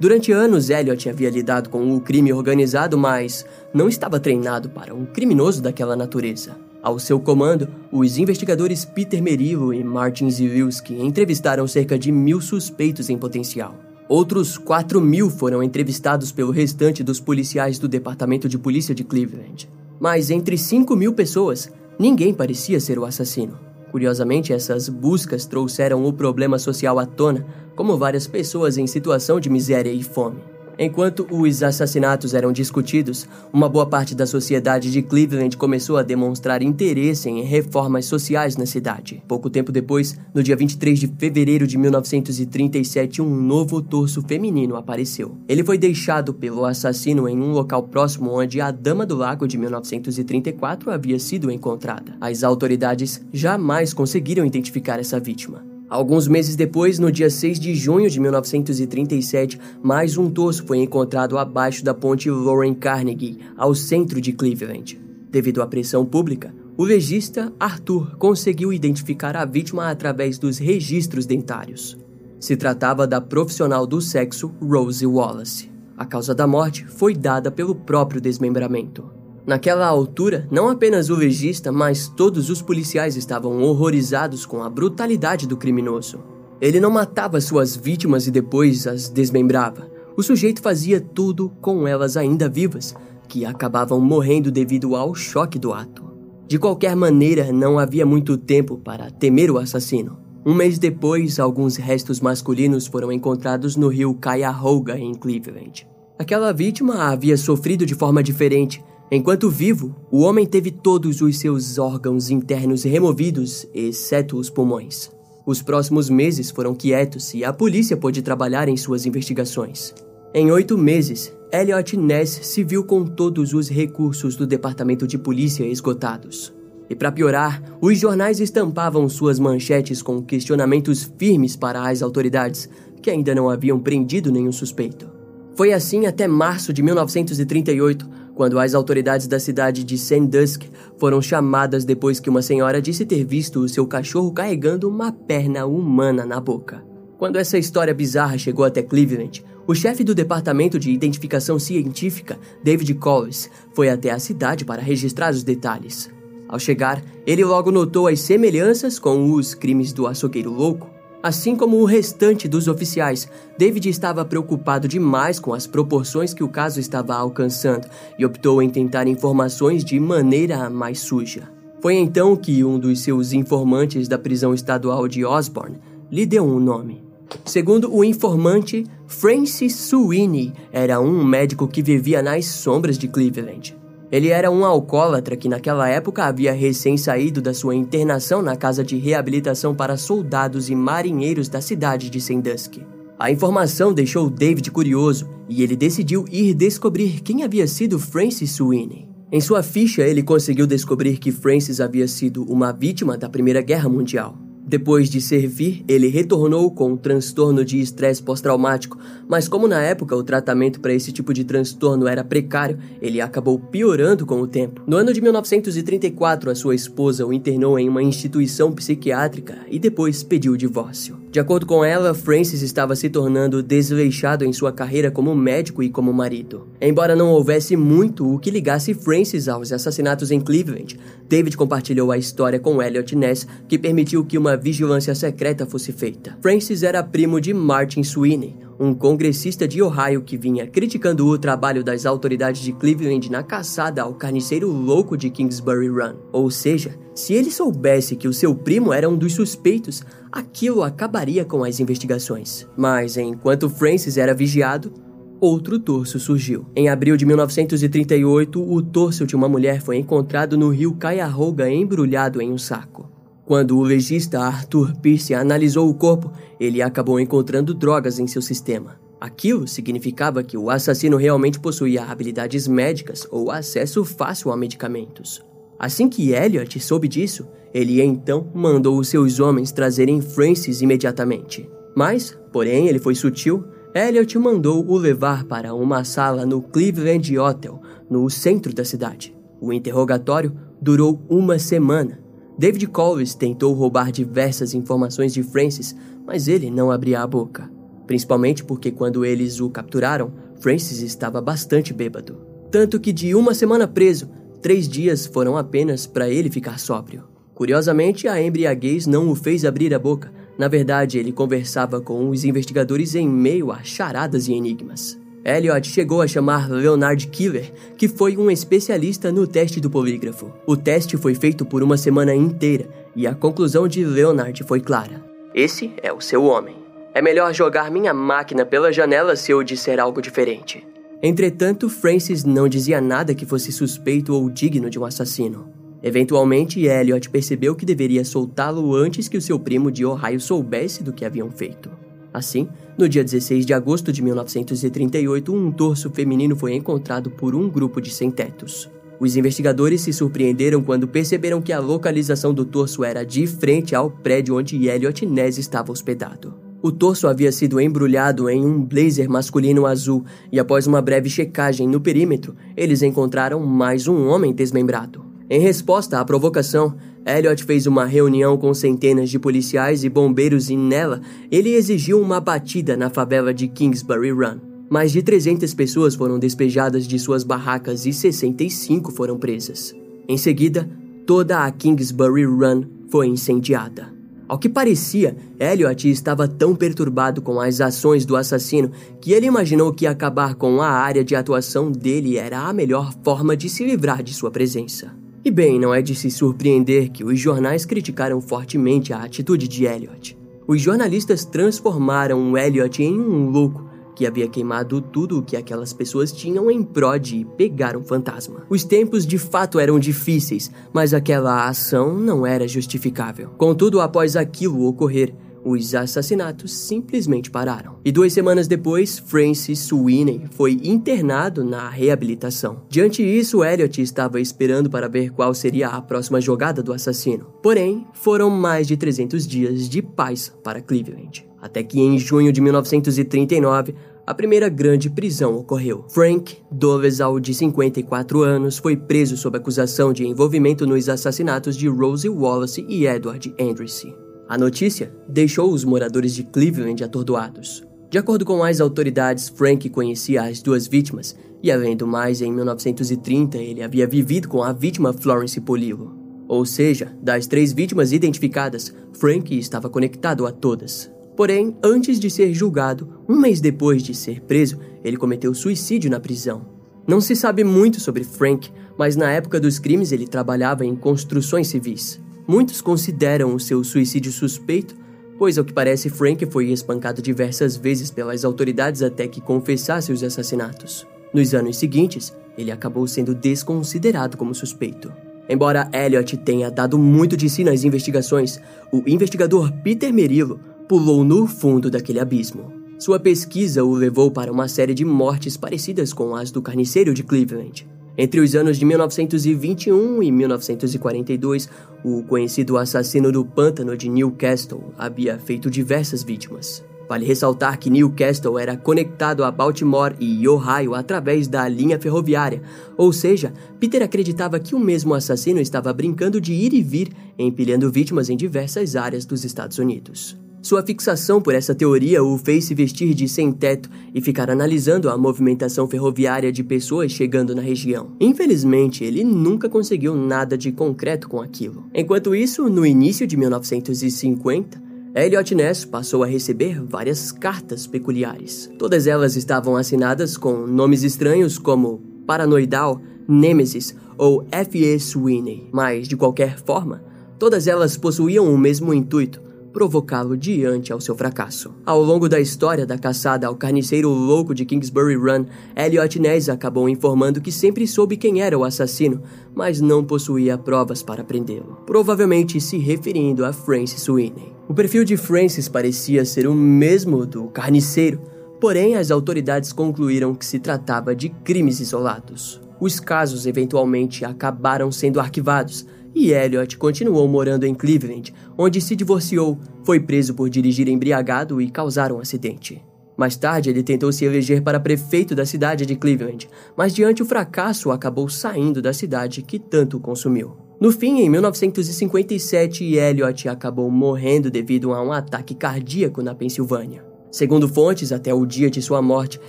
Durante 0.03 0.33
anos, 0.33 0.69
Elliot 0.69 1.09
havia 1.09 1.31
lidado 1.31 1.69
com 1.71 1.95
o 1.95 2.01
crime 2.01 2.33
organizado, 2.33 2.99
mas 2.99 3.47
não 3.73 3.89
estava 3.89 4.19
treinado 4.19 4.69
para 4.69 4.93
um 4.93 5.07
criminoso 5.07 5.63
daquela 5.63 5.95
natureza. 5.95 6.57
Ao 6.83 6.99
seu 6.99 7.21
comando, 7.21 7.69
os 7.93 8.19
investigadores 8.19 8.85
Peter 8.85 9.23
Merillo 9.23 9.73
e 9.73 9.85
Martin 9.85 10.29
Zilewski 10.29 11.01
entrevistaram 11.01 11.69
cerca 11.69 11.97
de 11.97 12.11
mil 12.11 12.41
suspeitos 12.41 13.11
em 13.11 13.17
potencial. 13.17 13.77
Outros 14.09 14.59
4 14.59 15.01
mil 15.01 15.31
foram 15.31 15.63
entrevistados 15.63 16.33
pelo 16.33 16.51
restante 16.51 17.05
dos 17.05 17.21
policiais 17.21 17.79
do 17.79 17.87
Departamento 17.87 18.49
de 18.49 18.59
Polícia 18.59 18.97
de 18.97 19.05
Cleveland. 19.05 19.71
Mas 20.01 20.31
entre 20.31 20.59
5 20.59 20.97
mil 20.97 21.13
pessoas, 21.13 21.71
ninguém 21.97 22.35
parecia 22.35 22.81
ser 22.81 22.99
o 22.99 23.05
assassino. 23.05 23.57
Curiosamente, 23.93 24.55
essas 24.55 24.89
buscas 24.89 25.45
trouxeram 25.45 26.05
o 26.07 26.13
problema 26.15 26.59
social 26.59 26.99
à 26.99 27.05
tona, 27.05 27.47
como 27.77 27.99
várias 27.99 28.27
pessoas 28.27 28.79
em 28.79 28.87
situação 28.87 29.39
de 29.39 29.51
miséria 29.51 29.93
e 29.93 30.03
fome. 30.03 30.41
Enquanto 30.79 31.27
os 31.31 31.63
assassinatos 31.63 32.35
eram 32.35 32.53
discutidos, 32.53 33.29
uma 33.53 33.69
boa 33.69 33.87
parte 33.87 34.15
da 34.15 34.27
sociedade 34.27 34.91
de 34.91 35.03
Cleveland 35.03 35.57
começou 35.57 35.97
a 35.97 36.03
demonstrar 36.03 36.63
interesse 36.63 37.29
em 37.29 37.43
reformas 37.43 38.07
sociais 38.07 38.57
na 38.57 38.67
cidade. 38.67 39.23
Pouco 39.29 39.51
tempo 39.51 39.71
depois, 39.71 40.19
no 40.35 40.43
dia 40.43 40.57
23 40.57 40.99
de 40.99 41.07
fevereiro 41.19 41.67
de 41.67 41.77
1937, 41.77 43.21
um 43.21 43.35
novo 43.35 43.83
torso 43.83 44.23
feminino 44.23 44.77
apareceu. 44.77 45.37
Ele 45.49 45.65
foi 45.65 45.79
deixado 45.79 46.33
pelo 46.33 46.65
assassino 46.65 47.29
em 47.29 47.39
um 47.39 47.53
local 47.53 47.83
próximo 47.85 48.31
onde 48.31 48.61
a 48.61 48.71
Dama 48.71 49.05
do 49.05 49.17
Lago 49.17 49.47
de 49.47 49.59
1934 49.59 50.91
havia 50.91 51.19
sido 51.19 51.51
encontrada. 51.51 52.17
As 52.21 52.43
autoridades 52.43 53.25
jamais 53.33 53.93
conseguiram 53.93 54.45
identificar 54.45 54.99
essa 54.99 55.21
vítima. 55.21 55.72
Alguns 55.93 56.27
meses 56.27 56.57
depois, 56.57 56.99
no 56.99 57.13
dia 57.13 57.29
6 57.29 57.61
de 57.61 57.75
junho 57.75 58.09
de 58.09 58.19
1937, 58.19 59.61
mais 59.83 60.17
um 60.17 60.31
torso 60.31 60.65
foi 60.65 60.79
encontrado 60.79 61.37
abaixo 61.37 61.85
da 61.85 61.93
ponte 61.93 62.31
Lauren 62.31 62.73
Carnegie, 62.73 63.41
ao 63.59 63.75
centro 63.75 64.19
de 64.19 64.33
Cleveland. 64.33 64.99
Devido 65.31 65.61
à 65.61 65.67
pressão 65.67 66.07
pública, 66.07 66.55
o 66.79 66.83
legista 66.83 67.53
Arthur 67.61 68.17
conseguiu 68.17 68.73
identificar 68.73 69.37
a 69.37 69.45
vítima 69.45 69.91
através 69.91 70.39
dos 70.39 70.57
registros 70.57 71.27
dentários. 71.27 71.99
Se 72.41 72.57
tratava 72.57 73.07
da 73.07 73.21
profissional 73.21 73.87
do 73.87 74.01
sexo 74.01 74.51
Rosie 74.63 75.07
Wallace. 75.07 75.71
A 75.95 76.07
causa 76.07 76.35
da 76.35 76.47
morte 76.47 76.87
foi 76.87 77.15
dada 77.15 77.51
pelo 77.51 77.75
próprio 77.75 78.19
desmembramento. 78.19 79.05
Naquela 79.45 79.87
altura, 79.87 80.47
não 80.51 80.69
apenas 80.69 81.11
o 81.11 81.17
legista, 81.17 81.73
mas 81.73 82.07
todos 82.07 82.49
os 82.49 82.63
policiais 82.63 83.17
estavam 83.17 83.61
horrorizados 83.63 84.47
com 84.47 84.63
a 84.63 84.71
brutalidade 84.71 85.49
do 85.49 85.57
criminoso. 85.57 86.21
Ele 86.61 86.79
não 86.79 86.91
matava 86.91 87.41
suas 87.41 87.75
vítimas 87.75 88.29
e 88.29 88.31
depois 88.31 88.87
as 88.87 89.09
desmembrava. 89.09 89.91
O 90.17 90.23
sujeito 90.23 90.63
fazia 90.63 91.01
tudo 91.01 91.51
com 91.61 91.89
elas 91.89 92.17
ainda 92.17 92.49
vivas, 92.49 92.95
que 93.29 93.45
acabavam 93.45 93.99
morrendo 94.01 94.53
devido 94.53 94.95
ao 94.95 95.13
choque 95.13 95.59
do 95.59 95.73
ato. 95.73 96.05
De 96.47 96.59
qualquer 96.59 96.95
maneira, 96.95 97.51
não 97.51 97.79
havia 97.79 98.07
muito 98.07 98.37
tempo 98.37 98.77
para 98.77 99.11
temer 99.11 99.51
o 99.51 99.59
assassino. 99.59 100.19
Um 100.47 100.55
mês 100.55 100.79
depois, 100.79 101.41
alguns 101.41 101.77
restos 101.77 102.21
masculinos 102.21 102.87
foram 102.87 103.11
encontrados 103.11 103.75
no 103.75 103.89
rio 103.89 104.15
Cuyahoga, 104.15 104.99
em 104.99 105.15
Cleveland. 105.15 105.89
Aquela 106.19 106.53
vítima 106.53 107.11
havia 107.11 107.37
sofrido 107.37 107.85
de 107.87 107.95
forma 107.95 108.23
diferente, 108.23 108.85
Enquanto 109.15 109.51
vivo, 109.51 109.95
o 110.11 110.21
homem 110.23 110.47
teve 110.47 110.71
todos 110.71 111.21
os 111.21 111.39
seus 111.39 111.77
órgãos 111.77 112.31
internos 112.31 112.83
removidos, 112.83 113.67
exceto 113.75 114.39
os 114.39 114.49
pulmões. 114.49 115.11
Os 115.45 115.61
próximos 115.61 116.09
meses 116.09 116.51
foram 116.51 116.75
quietos 116.75 117.35
e 117.35 117.45
a 117.45 117.53
polícia 117.53 117.95
pôde 117.95 118.23
trabalhar 118.23 118.71
em 118.71 118.77
suas 118.79 119.05
investigações. 119.05 119.93
Em 120.33 120.51
oito 120.51 120.79
meses, 120.79 121.31
Elliot 121.53 121.95
Ness 121.95 122.31
se 122.43 122.65
viu 122.65 122.85
com 122.85 123.05
todos 123.05 123.53
os 123.53 123.69
recursos 123.69 124.35
do 124.35 124.47
departamento 124.47 125.07
de 125.07 125.19
polícia 125.19 125.67
esgotados. 125.67 126.51
E 126.89 126.95
para 126.95 127.13
piorar, 127.13 127.63
os 127.83 127.99
jornais 127.99 128.41
estampavam 128.41 129.07
suas 129.11 129.39
manchetes 129.39 130.01
com 130.01 130.23
questionamentos 130.23 131.13
firmes 131.19 131.55
para 131.55 131.87
as 131.87 132.01
autoridades, 132.01 132.67
que 133.03 133.11
ainda 133.11 133.35
não 133.35 133.51
haviam 133.51 133.79
prendido 133.79 134.33
nenhum 134.33 134.53
suspeito. 134.53 135.07
Foi 135.55 135.71
assim 135.75 136.07
até 136.07 136.27
março 136.27 136.73
de 136.73 136.83
1938, 136.83 138.22
quando 138.35 138.59
as 138.59 138.75
autoridades 138.75 139.27
da 139.27 139.39
cidade 139.39 139.85
de 139.85 139.99
Sandusky 139.99 140.71
foram 140.99 141.21
chamadas 141.21 141.85
depois 141.85 142.19
que 142.19 142.31
uma 142.31 142.43
senhora 142.43 142.81
disse 142.81 143.05
ter 143.05 143.25
visto 143.25 143.61
o 143.61 143.69
seu 143.69 143.87
cachorro 143.87 144.33
carregando 144.33 144.89
uma 144.89 145.13
perna 145.13 145.67
humana 145.67 146.25
na 146.25 146.41
boca. 146.41 146.83
Quando 147.19 147.37
essa 147.37 147.59
história 147.59 147.95
bizarra 147.95 148.37
chegou 148.39 148.65
até 148.65 148.83
Cleveland, 148.83 149.45
o 149.67 149.75
chefe 149.75 150.03
do 150.03 150.15
departamento 150.15 150.79
de 150.79 150.91
identificação 150.91 151.59
científica, 151.59 152.39
David 152.65 152.95
Collins, 152.95 153.49
foi 153.73 153.89
até 153.89 154.11
a 154.11 154.19
cidade 154.19 154.65
para 154.65 154.83
registrar 154.83 155.33
os 155.33 155.45
detalhes. 155.45 156.11
Ao 156.49 156.59
chegar, 156.59 157.03
ele 157.27 157.45
logo 157.45 157.71
notou 157.71 158.09
as 158.09 158.21
semelhanças 158.21 158.99
com 158.99 159.33
os 159.33 159.55
crimes 159.55 159.93
do 159.93 160.07
açougueiro 160.07 160.53
louco 160.53 160.92
Assim 161.23 161.55
como 161.55 161.77
o 161.77 161.85
restante 161.85 162.49
dos 162.49 162.67
oficiais, 162.67 163.29
David 163.57 163.89
estava 163.89 164.25
preocupado 164.25 164.89
demais 164.89 165.39
com 165.39 165.55
as 165.55 165.69
proporções 165.69 166.35
que 166.35 166.43
o 166.43 166.49
caso 166.49 166.81
estava 166.81 167.15
alcançando 167.15 167.87
e 168.19 168.27
optou 168.27 168.61
em 168.61 168.69
tentar 168.69 169.07
informações 169.07 169.85
de 169.85 170.01
maneira 170.01 170.69
mais 170.69 170.99
suja. 170.99 171.49
Foi 171.81 171.95
então 171.95 172.35
que 172.35 172.65
um 172.65 172.77
dos 172.77 173.01
seus 173.01 173.33
informantes 173.33 174.09
da 174.09 174.19
prisão 174.19 174.53
estadual 174.53 175.07
de 175.07 175.25
Osborne 175.25 175.79
lhe 176.11 176.27
deu 176.27 176.45
um 176.45 176.59
nome. 176.59 177.05
Segundo 177.45 177.95
o 177.95 178.03
informante, 178.03 178.85
Francis 179.07 179.75
Sweeney 179.77 180.53
era 180.73 181.01
um 181.01 181.25
médico 181.25 181.69
que 181.69 181.83
vivia 181.83 182.21
nas 182.21 182.47
sombras 182.47 182.99
de 182.99 183.07
Cleveland. 183.07 183.82
Ele 184.13 184.29
era 184.29 184.51
um 184.51 184.63
alcoólatra 184.63 185.35
que 185.35 185.49
naquela 185.49 185.89
época 185.89 186.25
havia 186.27 186.53
recém 186.53 186.99
saído 186.99 187.41
da 187.41 187.55
sua 187.55 187.75
internação 187.75 188.43
na 188.43 188.55
casa 188.55 188.85
de 188.85 188.99
reabilitação 188.99 189.75
para 189.75 189.97
soldados 189.97 190.69
e 190.69 190.75
marinheiros 190.75 191.49
da 191.49 191.63
cidade 191.63 192.11
de 192.11 192.21
Sandusky. 192.21 192.85
A 193.19 193.31
informação 193.31 193.91
deixou 193.91 194.29
David 194.29 194.71
curioso 194.71 195.31
e 195.49 195.63
ele 195.63 195.75
decidiu 195.75 196.27
ir 196.31 196.53
descobrir 196.53 197.23
quem 197.23 197.43
havia 197.43 197.67
sido 197.67 197.99
Francis 197.99 198.51
Sweeney. 198.51 199.09
Em 199.33 199.41
sua 199.41 199.63
ficha, 199.63 200.03
ele 200.03 200.23
conseguiu 200.23 200.67
descobrir 200.67 201.17
que 201.17 201.33
Francis 201.33 201.81
havia 201.81 202.07
sido 202.07 202.45
uma 202.45 202.71
vítima 202.71 203.17
da 203.17 203.31
Primeira 203.31 203.63
Guerra 203.63 203.89
Mundial. 203.89 204.37
Depois 204.65 205.11
de 205.11 205.21
servir, 205.21 205.85
ele 205.89 206.09
retornou 206.09 206.71
com 206.71 206.93
um 206.93 206.97
transtorno 206.97 207.65
de 207.65 207.81
estresse 207.81 208.23
pós-traumático, 208.23 208.99
mas 209.29 209.49
como 209.49 209.67
na 209.67 209.83
época 209.83 210.17
o 210.17 210.23
tratamento 210.23 210.81
para 210.81 210.95
esse 210.95 211.13
tipo 211.13 211.35
de 211.35 211.45
transtorno 211.45 212.07
era 212.07 212.23
precário, 212.23 212.79
ele 213.01 213.21
acabou 213.21 213.59
piorando 213.59 214.25
com 214.25 214.41
o 214.41 214.47
tempo. 214.47 214.83
No 214.87 214.97
ano 214.97 215.13
de 215.13 215.21
1934, 215.21 216.51
a 216.51 216.55
sua 216.55 216.75
esposa 216.75 217.27
o 217.27 217.33
internou 217.33 217.79
em 217.79 217.89
uma 217.89 218.03
instituição 218.03 218.73
psiquiátrica 218.73 219.59
e 219.69 219.79
depois 219.79 220.23
pediu 220.23 220.53
o 220.53 220.59
divórcio. 220.59 221.22
De 221.33 221.41
acordo 221.41 221.65
com 221.65 221.83
ela, 221.83 222.13
Francis 222.13 222.61
estava 222.61 222.95
se 222.95 223.09
tornando 223.09 223.63
desleixado 223.63 224.45
em 224.45 224.53
sua 224.53 224.71
carreira 224.71 225.11
como 225.11 225.35
médico 225.35 225.83
e 225.83 225.89
como 225.89 226.13
marido. 226.13 226.69
Embora 226.79 227.17
não 227.17 227.31
houvesse 227.31 227.75
muito 227.75 228.31
o 228.31 228.39
que 228.39 228.51
ligasse 228.51 228.93
Francis 228.93 229.49
aos 229.49 229.73
assassinatos 229.73 230.31
em 230.31 230.39
Cleveland, 230.39 231.01
David 231.27 231.57
compartilhou 231.57 232.13
a 232.13 232.19
história 232.19 232.61
com 232.61 232.83
Elliot 232.83 233.17
Ness, 233.17 233.49
que 233.67 233.79
permitiu 233.79 234.27
que 234.27 234.37
uma 234.37 234.59
vigilância 234.59 235.15
secreta 235.15 235.65
fosse 235.65 235.91
feita. 235.91 236.37
Francis 236.43 236.83
era 236.83 237.03
primo 237.03 237.41
de 237.41 237.55
Martin 237.55 238.03
Sweeney, 238.03 238.55
um 238.79 238.95
congressista 238.95 239.67
de 239.67 239.83
Ohio 239.83 240.23
que 240.23 240.37
vinha 240.37 240.67
criticando 240.67 241.27
o 241.27 241.39
trabalho 241.39 241.85
das 241.85 242.07
autoridades 242.07 242.63
de 242.63 242.73
Cleveland 242.73 243.31
na 243.31 243.43
caçada 243.43 244.03
ao 244.03 244.15
carniceiro 244.15 244.71
louco 244.71 245.17
de 245.17 245.31
Kingsbury 245.31 245.89
Run. 245.89 246.15
Ou 246.33 246.51
seja, 246.51 246.99
se 247.15 247.35
ele 247.35 247.51
soubesse 247.51 248.17
que 248.17 248.29
o 248.29 248.33
seu 248.33 248.55
primo 248.55 248.93
era 248.93 249.09
um 249.09 249.17
dos 249.17 249.35
suspeitos, 249.35 250.03
aquilo 250.31 250.83
acabaria 250.83 251.45
com 251.45 251.63
as 251.63 251.81
investigações. 251.81 252.67
Mas 252.77 253.17
enquanto 253.17 253.69
Francis 253.69 254.17
era 254.17 254.35
vigiado, 254.35 254.93
outro 255.41 255.79
torso 255.79 256.19
surgiu. 256.19 256.65
Em 256.75 256.89
abril 256.89 257.17
de 257.17 257.27
1938, 257.27 258.63
o 258.63 258.81
torso 258.81 259.27
de 259.27 259.37
uma 259.37 259.49
mulher 259.49 259.83
foi 259.83 259.99
encontrado 259.99 260.57
no 260.57 260.71
rio 260.71 260.97
Cuyahoga 260.99 261.69
embrulhado 261.69 262.41
em 262.41 262.53
um 262.53 262.59
saco. 262.59 263.12
Quando 263.53 263.77
o 263.77 263.83
legista 263.83 264.41
Arthur 264.41 264.97
Pierce 264.97 265.35
analisou 265.35 265.87
o 265.87 265.93
corpo, 265.93 266.33
ele 266.59 266.81
acabou 266.81 267.21
encontrando 267.21 267.75
drogas 267.75 268.19
em 268.19 268.27
seu 268.27 268.41
sistema. 268.41 268.99
Aquilo 269.21 269.69
significava 269.69 270.43
que 270.43 270.57
o 270.57 270.71
assassino 270.71 271.19
realmente 271.19 271.61
possuía 271.61 272.03
habilidades 272.03 272.67
médicas 272.67 273.29
ou 273.31 273.51
acesso 273.51 274.07
fácil 274.07 274.51
a 274.53 274.57
medicamentos. 274.57 275.45
Assim 275.79 276.09
que 276.09 276.33
Elliot 276.33 276.81
soube 276.81 277.07
disso, 277.07 277.47
ele 277.75 278.01
então 278.01 278.49
mandou 278.55 278.99
os 278.99 279.09
seus 279.09 279.39
homens 279.39 279.71
trazerem 279.71 280.23
Francis 280.23 280.81
imediatamente. 280.81 281.69
Mas, 281.95 282.35
porém, 282.51 282.89
ele 282.89 282.99
foi 282.99 283.15
sutil. 283.15 283.65
Elliot 283.95 284.39
mandou 284.39 284.83
o 284.89 284.97
levar 284.97 285.45
para 285.45 285.75
uma 285.75 286.05
sala 286.05 286.47
no 286.47 286.63
Cleveland 286.63 287.39
Hotel, 287.39 287.83
no 288.09 288.31
centro 288.31 288.73
da 288.73 288.83
cidade. 288.83 289.37
O 289.61 289.75
interrogatório 289.75 290.57
durou 290.81 291.21
uma 291.29 291.59
semana 291.59 292.22
David 292.59 292.87
Collis 292.89 293.35
tentou 293.35 293.73
roubar 293.73 294.13
diversas 294.13 294.75
informações 294.75 295.33
de 295.33 295.43
Francis, 295.43 295.97
mas 296.27 296.49
ele 296.49 296.71
não 296.71 296.91
abria 296.91 297.21
a 297.21 297.27
boca. 297.27 297.71
Principalmente 298.07 298.63
porque 298.63 298.91
quando 298.91 299.25
eles 299.25 299.61
o 299.61 299.71
capturaram, 299.71 300.33
Francis 300.61 301.01
estava 301.01 301.41
bastante 301.41 301.93
bêbado. 301.93 302.37
Tanto 302.71 303.01
que 303.01 303.13
de 303.13 303.35
uma 303.35 303.55
semana 303.55 303.87
preso, 303.87 304.31
três 304.61 304.89
dias 304.89 305.27
foram 305.27 305.57
apenas 305.57 306.07
para 306.07 306.29
ele 306.29 306.51
ficar 306.51 306.79
sóbrio. 306.79 307.25
Curiosamente, 307.55 308.29
a 308.29 308.41
embriaguez 308.41 309.07
não 309.07 309.31
o 309.31 309.35
fez 309.35 309.65
abrir 309.65 309.95
a 309.95 309.99
boca. 309.99 310.33
Na 310.59 310.69
verdade, 310.69 311.19
ele 311.19 311.33
conversava 311.33 312.01
com 312.01 312.29
os 312.29 312.45
investigadores 312.45 313.15
em 313.15 313.29
meio 313.29 313.71
a 313.71 313.83
charadas 313.83 314.49
e 314.49 314.53
enigmas. 314.53 315.19
Elliot 315.45 315.89
chegou 315.89 316.23
a 316.23 316.29
chamar 316.29 316.71
Leonard 316.71 317.27
Killer, 317.29 317.73
que 317.97 318.07
foi 318.07 318.37
um 318.37 318.51
especialista 318.51 319.33
no 319.33 319.47
teste 319.47 319.81
do 319.81 319.91
polígrafo. 319.91 320.53
O 320.67 320.77
teste 320.77 321.17
foi 321.17 321.35
feito 321.35 321.65
por 321.65 321.83
uma 321.83 321.97
semana 321.97 322.35
inteira 322.35 322.89
e 323.17 323.27
a 323.27 323.35
conclusão 323.35 323.89
de 323.89 324.05
Leonard 324.05 324.63
foi 324.65 324.81
clara: 324.81 325.25
Esse 325.55 325.93
é 326.03 326.13
o 326.13 326.21
seu 326.21 326.45
homem. 326.45 326.77
É 327.13 327.21
melhor 327.21 327.53
jogar 327.53 327.91
minha 327.91 328.15
máquina 328.15 328.65
pela 328.65 328.93
janela 328.93 329.37
se 329.37 329.53
eu 329.53 329.63
disser 329.63 330.01
algo 330.01 330.23
diferente. 330.23 330.87
Entretanto, 331.23 331.89
Francis 331.89 332.45
não 332.45 332.69
dizia 332.69 333.01
nada 333.01 333.35
que 333.35 333.47
fosse 333.47 333.71
suspeito 333.71 334.35
ou 334.35 334.49
digno 334.49 334.89
de 334.89 334.99
um 334.99 335.05
assassino. 335.05 335.69
Eventualmente, 336.03 336.85
Elliot 336.85 337.31
percebeu 337.31 337.77
que 337.77 337.87
deveria 337.87 338.25
soltá-lo 338.25 338.95
antes 338.95 339.29
que 339.29 339.37
o 339.37 339.43
seu 339.43 339.59
primo 339.59 339.91
de 339.91 340.05
Ohio 340.05 340.41
soubesse 340.41 341.03
do 341.03 341.13
que 341.13 341.25
haviam 341.25 341.51
feito. 341.51 342.02
Assim, 342.33 342.69
no 342.97 343.09
dia 343.09 343.23
16 343.23 343.67
de 343.67 343.75
agosto 343.75 344.13
de 344.13 344.23
1938, 344.23 345.55
um 345.55 345.71
torso 345.71 346.11
feminino 346.11 346.57
foi 346.57 346.75
encontrado 346.75 347.31
por 347.31 347.55
um 347.55 347.69
grupo 347.69 348.01
de 348.01 348.11
sem-tetos. 348.11 348.91
Os 349.21 349.37
investigadores 349.37 350.01
se 350.01 350.13
surpreenderam 350.13 350.83
quando 350.83 351.07
perceberam 351.07 351.63
que 351.63 351.73
a 351.73 351.79
localização 351.79 352.53
do 352.53 352.65
torso 352.65 353.05
era 353.05 353.25
de 353.25 353.47
frente 353.47 353.95
ao 353.95 354.11
prédio 354.11 354.57
onde 354.57 354.89
Elliot 354.89 355.25
Ness 355.27 355.59
estava 355.59 355.93
hospedado. 355.93 356.55
O 356.83 356.91
torso 356.91 357.29
havia 357.29 357.53
sido 357.53 357.81
embrulhado 357.81 358.51
em 358.51 358.67
um 358.67 358.85
blazer 358.85 359.31
masculino 359.31 359.87
azul 359.87 360.25
e 360.51 360.59
após 360.59 360.89
uma 360.89 361.01
breve 361.01 361.31
checagem 361.31 361.87
no 361.87 362.01
perímetro, 362.01 362.57
eles 362.77 363.03
encontraram 363.03 363.61
mais 363.61 364.09
um 364.09 364.27
homem 364.27 364.53
desmembrado. 364.53 365.25
Em 365.49 365.61
resposta 365.61 366.19
à 366.19 366.25
provocação, 366.25 366.97
Elliot 367.25 367.63
fez 367.65 367.87
uma 367.87 368.05
reunião 368.05 368.57
com 368.57 368.75
centenas 368.75 369.31
de 369.31 369.39
policiais 369.39 370.03
e 370.03 370.09
bombeiros 370.09 370.71
e 370.71 370.77
nela 370.77 371.21
ele 371.51 371.75
exigiu 371.75 372.21
uma 372.21 372.41
batida 372.41 372.97
na 372.97 373.09
favela 373.09 373.55
de 373.55 373.69
Kingsbury 373.69 374.33
Run. 374.33 374.59
Mais 374.91 375.13
de 375.13 375.23
300 375.23 375.73
pessoas 375.73 376.15
foram 376.15 376.39
despejadas 376.39 377.07
de 377.07 377.19
suas 377.19 377.45
barracas 377.45 378.07
e 378.07 378.13
65 378.13 379.13
foram 379.13 379.39
presas. 379.39 379.95
Em 380.29 380.37
seguida, 380.37 380.89
toda 381.25 381.65
a 381.65 381.71
Kingsbury 381.71 382.45
Run 382.45 382.85
foi 383.09 383.29
incendiada. 383.29 384.13
Ao 384.49 384.59
que 384.59 384.69
parecia, 384.69 385.35
Elliot 385.59 386.11
estava 386.11 386.47
tão 386.47 386.75
perturbado 386.75 387.41
com 387.41 387.59
as 387.59 387.81
ações 387.81 388.27
do 388.27 388.37
assassino 388.37 388.91
que 389.21 389.33
ele 389.33 389.47
imaginou 389.47 389.95
que 389.95 390.07
acabar 390.07 390.57
com 390.57 390.83
a 390.83 390.89
área 390.89 391.25
de 391.25 391.35
atuação 391.35 391.91
dele 391.91 392.37
era 392.37 392.59
a 392.61 392.73
melhor 392.73 393.15
forma 393.25 393.57
de 393.57 393.71
se 393.71 393.85
livrar 393.85 394.23
de 394.23 394.35
sua 394.35 394.51
presença. 394.51 395.22
E 395.45 395.51
bem, 395.51 395.77
não 395.77 395.93
é 395.93 396.01
de 396.01 396.15
se 396.15 396.31
surpreender 396.31 397.11
que 397.11 397.25
os 397.25 397.39
jornais 397.39 397.85
criticaram 397.85 398.41
fortemente 398.41 399.13
a 399.13 399.25
atitude 399.25 399.67
de 399.67 399.85
Elliot. 399.85 400.39
Os 400.69 400.81
jornalistas 400.81 401.45
transformaram 401.45 402.57
Elliot 402.57 403.03
em 403.03 403.19
um 403.19 403.51
louco 403.51 403.91
que 404.15 404.25
havia 404.25 404.47
queimado 404.47 405.01
tudo 405.01 405.39
o 405.39 405.43
que 405.43 405.57
aquelas 405.57 405.93
pessoas 405.93 406.31
tinham 406.31 406.71
em 406.71 406.81
prol 406.83 407.19
de 407.19 407.45
pegar 407.57 407.97
um 407.97 408.05
fantasma. 408.05 408.65
Os 408.71 408.85
tempos 408.85 409.27
de 409.27 409.37
fato 409.37 409.81
eram 409.81 409.99
difíceis, 409.99 410.71
mas 410.93 411.13
aquela 411.13 411.67
ação 411.67 412.17
não 412.17 412.47
era 412.47 412.69
justificável. 412.69 413.49
Contudo, 413.59 414.01
após 414.01 414.37
aquilo 414.37 414.87
ocorrer, 414.87 415.35
os 415.65 415.95
assassinatos 415.95 416.73
simplesmente 416.73 417.51
pararam. 417.51 417.97
E 418.05 418.13
duas 418.13 418.33
semanas 418.33 418.67
depois, 418.67 419.19
Francis 419.19 419.81
Sweeney 419.81 420.43
foi 420.53 420.73
internado 420.83 421.65
na 421.65 421.89
reabilitação. 421.89 422.83
Diante 422.89 423.23
disso, 423.23 423.65
Elliot 423.65 424.01
estava 424.01 424.41
esperando 424.41 424.91
para 424.91 425.09
ver 425.09 425.31
qual 425.31 425.55
seria 425.55 425.89
a 425.89 426.01
próxima 426.01 426.41
jogada 426.41 426.83
do 426.83 426.93
assassino. 426.93 427.47
Porém, 427.63 428.07
foram 428.13 428.51
mais 428.51 428.87
de 428.87 428.97
300 428.97 429.47
dias 429.47 429.89
de 429.89 430.03
paz 430.03 430.53
para 430.63 430.81
Cleveland. 430.81 431.47
Até 431.61 431.83
que 431.83 432.01
em 432.01 432.19
junho 432.19 432.53
de 432.53 432.61
1939, 432.61 433.95
a 434.27 434.35
primeira 434.35 434.69
grande 434.69 435.11
prisão 435.11 435.57
ocorreu. 435.57 436.05
Frank 436.09 436.57
Dovesal, 436.71 437.39
de 437.41 437.55
54 437.55 438.43
anos, 438.43 438.79
foi 438.79 438.97
preso 438.97 439.37
sob 439.37 439.57
acusação 439.57 440.13
de 440.13 440.27
envolvimento 440.27 440.87
nos 440.87 441.09
assassinatos 441.09 441.77
de 441.77 441.89
Rosie 441.89 442.31
Wallace 442.31 442.85
e 442.89 443.07
Edward 443.07 443.55
Andrews. 443.61 444.07
A 444.49 444.59
notícia 444.59 445.13
deixou 445.29 445.73
os 445.73 445.85
moradores 445.85 446.35
de 446.35 446.43
Cleveland 446.45 447.03
atordoados. 447.03 447.83
De 448.11 448.19
acordo 448.19 448.45
com 448.45 448.63
as 448.63 448.81
autoridades, 448.81 449.49
Frank 449.49 449.89
conhecia 449.89 450.43
as 450.43 450.61
duas 450.61 450.87
vítimas 450.87 451.35
e, 451.63 451.71
além 451.71 451.97
do 451.97 452.07
mais, 452.07 452.43
em 452.43 452.53
1930 452.53 453.57
ele 453.57 453.83
havia 453.83 454.07
vivido 454.07 454.49
com 454.49 454.63
a 454.63 454.73
vítima 454.73 455.13
Florence 455.13 455.59
Polillo. 455.61 456.15
Ou 456.47 456.67
seja, 456.67 457.17
das 457.23 457.47
três 457.47 457.73
vítimas 457.73 458.13
identificadas, 458.13 458.93
Frank 459.15 459.57
estava 459.57 459.89
conectado 459.89 460.47
a 460.47 460.53
todas. 460.53 461.11
Porém, 461.35 461.75
antes 461.83 462.21
de 462.21 462.29
ser 462.29 462.53
julgado, 462.53 463.09
um 463.27 463.41
mês 463.41 463.61
depois 463.61 464.03
de 464.03 464.15
ser 464.15 464.43
preso, 464.43 464.79
ele 465.03 465.17
cometeu 465.17 465.55
suicídio 465.55 466.11
na 466.11 466.21
prisão. 466.21 466.67
Não 467.07 467.21
se 467.21 467.35
sabe 467.35 467.65
muito 467.65 467.99
sobre 468.01 468.23
Frank, 468.23 468.71
mas 468.99 469.17
na 469.17 469.31
época 469.33 469.59
dos 469.59 469.79
crimes 469.79 470.13
ele 470.13 470.27
trabalhava 470.27 470.85
em 470.85 470.95
construções 470.95 471.69
civis. 471.69 472.21
Muitos 472.47 472.81
consideram 472.81 473.55
o 473.55 473.61
seu 473.61 473.83
suicídio 473.85 474.33
suspeito, 474.33 474.95
pois, 475.39 475.59
ao 475.59 475.65
que 475.65 475.73
parece, 475.73 476.11
Frank 476.11 476.45
foi 476.47 476.71
espancado 476.71 477.23
diversas 477.23 477.77
vezes 477.77 478.11
pelas 478.11 478.45
autoridades 478.45 479.03
até 479.03 479.27
que 479.27 479.41
confessasse 479.41 480.13
os 480.13 480.23
assassinatos. 480.23 481.07
Nos 481.33 481.55
anos 481.55 481.77
seguintes, 481.77 482.33
ele 482.59 482.71
acabou 482.71 483.07
sendo 483.07 483.35
desconsiderado 483.35 484.37
como 484.37 484.55
suspeito. 484.55 485.13
Embora 485.49 485.89
Elliot 485.93 486.37
tenha 486.39 486.71
dado 486.71 486.99
muito 486.99 487.37
de 487.37 487.49
si 487.49 487.65
nas 487.65 487.85
investigações, 487.85 488.61
o 488.93 489.03
investigador 489.07 489.73
Peter 489.83 490.13
Merillo 490.13 490.61
pulou 490.89 491.25
no 491.25 491.47
fundo 491.47 491.91
daquele 491.91 492.21
abismo. 492.21 492.73
Sua 492.99 493.19
pesquisa 493.19 493.83
o 493.83 493.95
levou 493.95 494.31
para 494.31 494.53
uma 494.53 494.69
série 494.69 494.95
de 494.95 495.05
mortes 495.05 495.57
parecidas 495.57 496.13
com 496.13 496.37
as 496.37 496.51
do 496.51 496.63
carniceiro 496.63 497.13
de 497.13 497.23
Cleveland. 497.23 497.87
Entre 498.17 498.41
os 498.41 498.55
anos 498.55 498.77
de 498.79 498.85
1921 498.85 500.23
e 500.23 500.31
1942, 500.31 501.69
o 502.05 502.23
conhecido 502.25 502.77
assassino 502.77 503.33
do 503.33 503.45
pântano 503.45 503.97
de 503.97 504.09
Newcastle 504.09 504.93
havia 504.99 505.39
feito 505.39 505.71
diversas 505.71 506.23
vítimas. 506.23 506.85
Vale 507.09 507.25
ressaltar 507.25 507.79
que 507.79 507.91
Newcastle 507.91 508.59
era 508.59 508.77
conectado 508.77 509.45
a 509.45 509.51
Baltimore 509.51 510.15
e 510.21 510.47
Ohio 510.47 510.95
através 510.95 511.49
da 511.49 511.67
linha 511.69 511.99
ferroviária, 511.99 512.63
ou 512.97 513.13
seja, 513.13 513.53
Peter 513.81 514.03
acreditava 514.03 514.61
que 514.61 514.75
o 514.75 514.79
mesmo 514.79 515.15
assassino 515.15 515.61
estava 515.61 515.93
brincando 515.93 516.41
de 516.41 516.53
ir 516.53 516.73
e 516.75 516.83
vir, 516.83 517.13
empilhando 517.39 517.91
vítimas 517.91 518.29
em 518.29 518.37
diversas 518.37 518.95
áreas 518.95 519.25
dos 519.25 519.45
Estados 519.45 519.79
Unidos. 519.79 520.42
Sua 520.63 520.81
fixação 520.81 521.43
por 521.43 521.57
essa 521.57 521.75
teoria 521.75 522.23
o 522.23 522.39
fez 522.39 522.67
se 522.67 522.75
vestir 522.75 523.15
de 523.15 523.29
sem-teto 523.29 523.91
e 524.15 524.21
ficar 524.21 524.49
analisando 524.49 525.11
a 525.11 525.19
movimentação 525.19 525.89
ferroviária 525.89 526.53
de 526.53 526.63
pessoas 526.63 527.11
chegando 527.11 527.53
na 527.53 527.61
região. 527.61 528.13
Infelizmente, 528.21 529.03
ele 529.03 529.25
nunca 529.25 529.69
conseguiu 529.69 530.15
nada 530.15 530.57
de 530.57 530.71
concreto 530.71 531.29
com 531.29 531.43
aquilo. 531.43 531.85
Enquanto 531.93 532.33
isso, 532.33 532.69
no 532.69 532.87
início 532.87 533.27
de 533.27 533.37
1950, 533.37 534.81
Elliot 535.17 535.53
Ness 535.53 535.85
passou 535.85 536.23
a 536.23 536.29
receber 536.29 536.81
várias 536.81 537.33
cartas 537.33 537.89
peculiares. 537.89 538.71
Todas 538.79 539.09
elas 539.09 539.35
estavam 539.35 539.77
assinadas 539.77 540.37
com 540.37 540.65
nomes 540.65 541.03
estranhos 541.03 541.59
como 541.59 542.01
Paranoidal, 542.25 543.03
Nemesis 543.27 543.97
ou 544.17 544.47
F.E. 544.53 544.97
Sweeney, 545.01 545.69
mas, 545.73 546.07
de 546.07 546.17
qualquer 546.17 546.57
forma, 546.57 547.03
todas 547.37 547.67
elas 547.67 547.97
possuíam 547.97 548.47
o 548.47 548.57
mesmo 548.57 548.95
intuito, 548.95 549.43
provocá-lo 549.73 550.37
diante 550.37 550.93
ao 550.93 551.01
seu 551.01 551.17
fracasso. 551.17 551.73
Ao 551.85 552.03
longo 552.03 552.29
da 552.29 552.39
história 552.39 552.85
da 552.85 552.99
caçada 552.99 553.47
ao 553.47 553.57
carniceiro 553.57 554.11
louco 554.11 554.55
de 554.55 554.65
Kingsbury 554.65 555.17
Run, 555.17 555.47
Elliot 555.75 556.19
Ness 556.19 556.49
acabou 556.49 556.89
informando 556.89 557.41
que 557.41 557.51
sempre 557.51 557.87
soube 557.87 558.17
quem 558.17 558.43
era 558.43 558.59
o 558.59 558.65
assassino, 558.65 559.23
mas 559.55 559.81
não 559.81 560.05
possuía 560.05 560.59
provas 560.59 561.03
para 561.03 561.25
prendê-lo, 561.25 561.79
provavelmente 561.87 562.61
se 562.61 562.79
referindo 562.79 563.45
a 563.45 563.53
Francis 563.53 564.03
Sweeney. 564.03 564.53
O 564.69 564.75
perfil 564.75 565.05
de 565.05 565.17
Francis 565.17 565.69
parecia 565.69 566.25
ser 566.25 566.47
o 566.47 566.55
mesmo 566.55 567.27
do 567.27 567.45
carniceiro, 567.49 568.21
porém 568.61 568.95
as 568.95 569.11
autoridades 569.11 569.73
concluíram 569.73 570.35
que 570.35 570.47
se 570.47 570.59
tratava 570.59 571.17
de 571.17 571.29
crimes 571.29 571.81
isolados. 571.81 572.61
Os 572.81 572.99
casos 572.99 573.47
eventualmente 573.47 574.25
acabaram 574.25 574.91
sendo 574.91 575.21
arquivados 575.21 575.87
e 576.15 576.33
Elliot 576.33 576.77
continuou 576.77 577.27
morando 577.27 577.65
em 577.65 577.75
Cleveland, 577.75 578.35
onde 578.57 578.81
se 578.81 578.95
divorciou, 578.95 579.59
foi 579.85 580.01
preso 580.01 580.35
por 580.35 580.49
dirigir 580.51 580.89
embriagado 580.89 581.61
e 581.61 581.71
causar 581.71 582.13
um 582.13 582.19
acidente. 582.19 582.83
Mais 583.17 583.37
tarde, 583.37 583.71
ele 583.71 583.83
tentou 583.83 584.13
se 584.13 584.25
eleger 584.25 584.63
para 584.63 584.81
prefeito 584.81 585.35
da 585.35 585.45
cidade 585.45 585.85
de 585.87 585.97
Cleveland, 585.97 586.49
mas 586.77 586.95
diante 586.95 587.23
o 587.23 587.27
fracasso 587.27 587.91
acabou 587.91 588.29
saindo 588.29 588.81
da 588.81 588.93
cidade 588.93 589.43
que 589.43 589.59
tanto 589.59 590.01
consumiu. 590.01 590.57
No 590.81 590.91
fim, 590.91 591.21
em 591.21 591.31
1957, 591.31 592.85
Elliot 592.97 593.49
acabou 593.49 593.89
morrendo 593.91 594.51
devido 594.51 594.93
a 594.93 595.03
um 595.03 595.13
ataque 595.13 595.55
cardíaco 595.55 596.23
na 596.23 596.35
Pensilvânia. 596.35 597.05
Segundo 597.31 597.69
fontes, 597.69 598.13
até 598.13 598.35
o 598.35 598.45
dia 598.45 598.69
de 598.69 598.83
sua 598.83 599.01
morte, 599.01 599.41